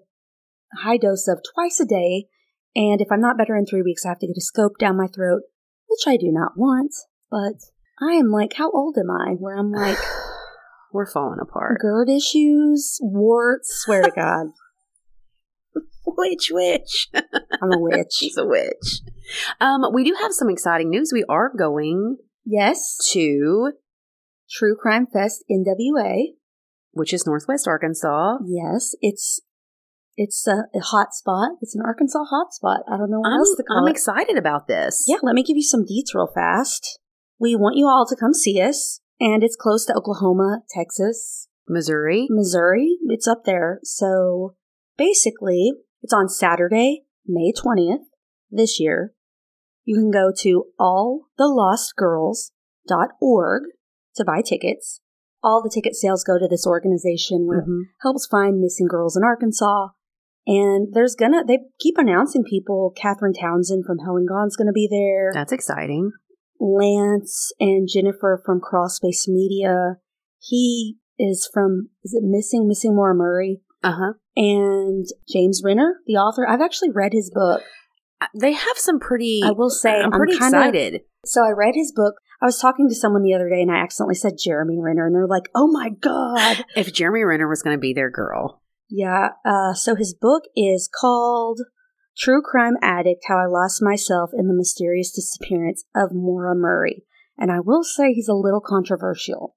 [0.78, 2.28] high dose of twice a day.
[2.76, 4.98] And if I'm not better in three weeks, I have to get a scope down
[4.98, 5.44] my throat,
[5.88, 6.94] which I do not want.
[7.32, 7.64] But
[8.06, 9.36] I am like, how old am I?
[9.40, 9.98] Where I'm like,
[10.96, 11.80] We're falling apart.
[11.82, 13.70] GERD issues, warts.
[13.84, 14.48] Swear to God,
[16.08, 17.10] Witch, witch.
[17.14, 18.14] I'm a witch.
[18.16, 19.02] She's a witch.
[19.60, 21.12] Um, we do have some exciting news.
[21.14, 23.72] We are going Yes, to,
[24.50, 26.28] True Crime Fest NWA.
[26.92, 28.38] which is Northwest Arkansas.
[28.46, 29.42] Yes, it's
[30.16, 31.50] it's a, a hot spot.
[31.62, 32.82] It's an Arkansas hot spot.
[32.88, 33.92] I don't know what I'm, else to call I'm it.
[33.92, 35.04] excited about this.
[35.08, 37.00] Yeah, let me give you some deets real fast.
[37.40, 42.28] We want you all to come see us, and it's close to Oklahoma, Texas, Missouri.
[42.30, 42.98] Missouri.
[43.08, 43.80] It's up there.
[43.84, 44.56] So
[44.98, 48.06] basically, it's on Saturday, May 20th
[48.52, 49.14] this year,
[49.84, 53.64] you can go to allthelostgirls.org
[54.16, 55.02] to buy tickets.
[55.44, 57.82] All the ticket sales go to this organization Mhm.
[57.84, 59.90] it helps find missing girls in Arkansas.
[60.48, 62.92] And there's gonna, they keep announcing people.
[62.96, 65.32] Catherine Townsend from Hell and Gone's gonna be there.
[65.34, 66.12] That's exciting.
[66.60, 69.96] Lance and Jennifer from Crawlspace Media.
[70.40, 73.62] He is from, is it Missing, Missing Maura Murray?
[73.84, 74.14] Uh huh.
[74.36, 76.48] And James Renner, the author.
[76.48, 77.62] I've actually read his book.
[78.40, 79.42] They have some pretty.
[79.44, 81.02] I will say, I'm I'm pretty kinda- excited.
[81.26, 82.16] So I read his book.
[82.42, 85.16] I was talking to someone the other day and I accidentally said Jeremy Renner and
[85.16, 86.64] they're like, oh my God.
[86.76, 89.30] If Jeremy Renner was going to be their girl, Yeah.
[89.46, 91.62] Uh, so his book is called
[92.18, 97.04] True Crime Addict How I Lost Myself in the Mysterious Disappearance of Maura Murray.
[97.38, 99.56] And I will say he's a little controversial.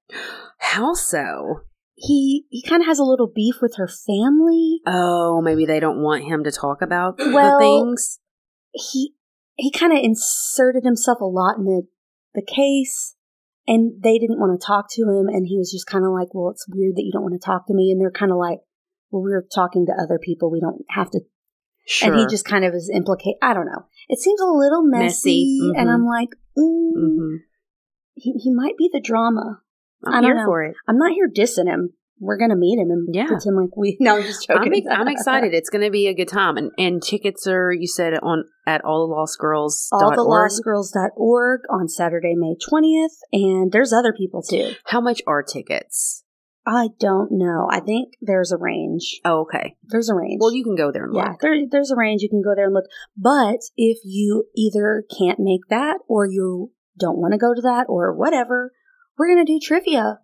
[0.57, 1.61] how so?
[1.95, 4.79] He he kind of has a little beef with her family.
[4.85, 8.19] Oh, maybe they don't want him to talk about Well- the things.
[8.71, 9.15] He
[9.55, 11.83] he kind of inserted himself a lot in the
[12.33, 13.15] the case
[13.67, 16.33] and they didn't want to talk to him and he was just kind of like,
[16.33, 18.37] "Well, it's weird that you don't want to talk to me." And they're kind of
[18.37, 18.59] like,
[19.11, 20.49] "Well, we're talking to other people.
[20.51, 21.21] We don't have to
[21.91, 22.11] Sure.
[22.11, 23.35] and he just kind of is implicate.
[23.41, 23.85] I don't know.
[24.09, 25.93] It seems a little messy, Messy, and mhm.
[25.93, 27.35] I'm like, mm, hmm
[28.13, 29.61] he he might be the drama.
[30.05, 30.45] I'm I don't here know.
[30.45, 30.75] for it.
[30.87, 31.93] I'm not here dissing him.
[32.19, 33.25] We're gonna meet him and Yeah.
[33.27, 33.97] pretend like we.
[34.01, 34.85] No, I'm just joking.
[34.91, 35.53] I'm, I'm excited.
[35.53, 38.83] It's going to be a good time, and and tickets are you said on at
[38.83, 39.87] all the lost girls.
[39.93, 44.71] Allthelostgirls.org on Saturday, May 20th, and there's other people too.
[44.85, 46.23] How much are tickets?
[46.71, 47.67] I don't know.
[47.71, 49.19] I think there's a range.
[49.25, 49.75] Oh, okay.
[49.87, 50.37] There's a range.
[50.39, 51.39] Well, you can go there and yeah, look.
[51.41, 52.21] there, there's a range.
[52.21, 52.85] You can go there and look.
[53.17, 57.85] But if you either can't make that or you don't want to go to that
[57.89, 58.71] or whatever,
[59.17, 60.19] we're going to do trivia.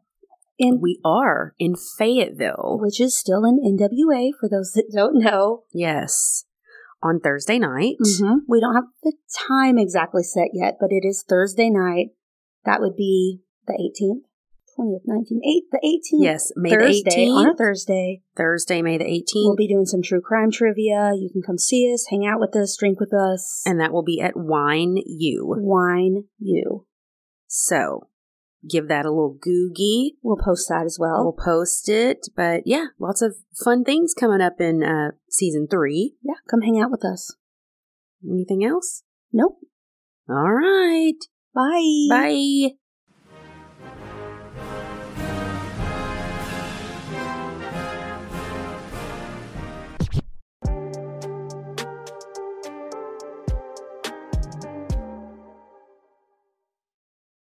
[0.59, 2.77] In, We are in Fayetteville.
[2.79, 5.63] which is still in NWA for those that don't know.
[5.73, 6.45] Yes,
[7.01, 7.95] on Thursday night.
[8.01, 8.41] Mhm.
[8.47, 9.13] We don't have the
[9.47, 12.11] time exactly set yet, but it is Thursday night.
[12.65, 14.23] That would be the 18th,
[14.77, 16.23] 20th, 19th, 8th, the 18th.
[16.23, 17.35] Yes, May Thursday, the 18th.
[17.35, 18.21] on a Thursday.
[18.35, 19.45] Thursday, May the 18th.
[19.45, 21.13] We'll be doing some true crime trivia.
[21.15, 23.61] You can come see us, hang out with us, drink with us.
[23.65, 25.55] and that will be at Wine U.
[25.57, 26.85] wine you.
[27.47, 28.09] So
[28.67, 30.11] give that a little googie.
[30.21, 31.23] We'll post that as well.
[31.23, 32.27] We'll post it.
[32.35, 36.15] But yeah, lots of fun things coming up in uh, season three.
[36.21, 37.35] yeah, come hang out with us.
[38.29, 39.03] Anything else?
[39.31, 39.59] Nope.
[40.27, 41.13] All right.
[41.53, 42.07] Bye.
[42.09, 42.75] Bye.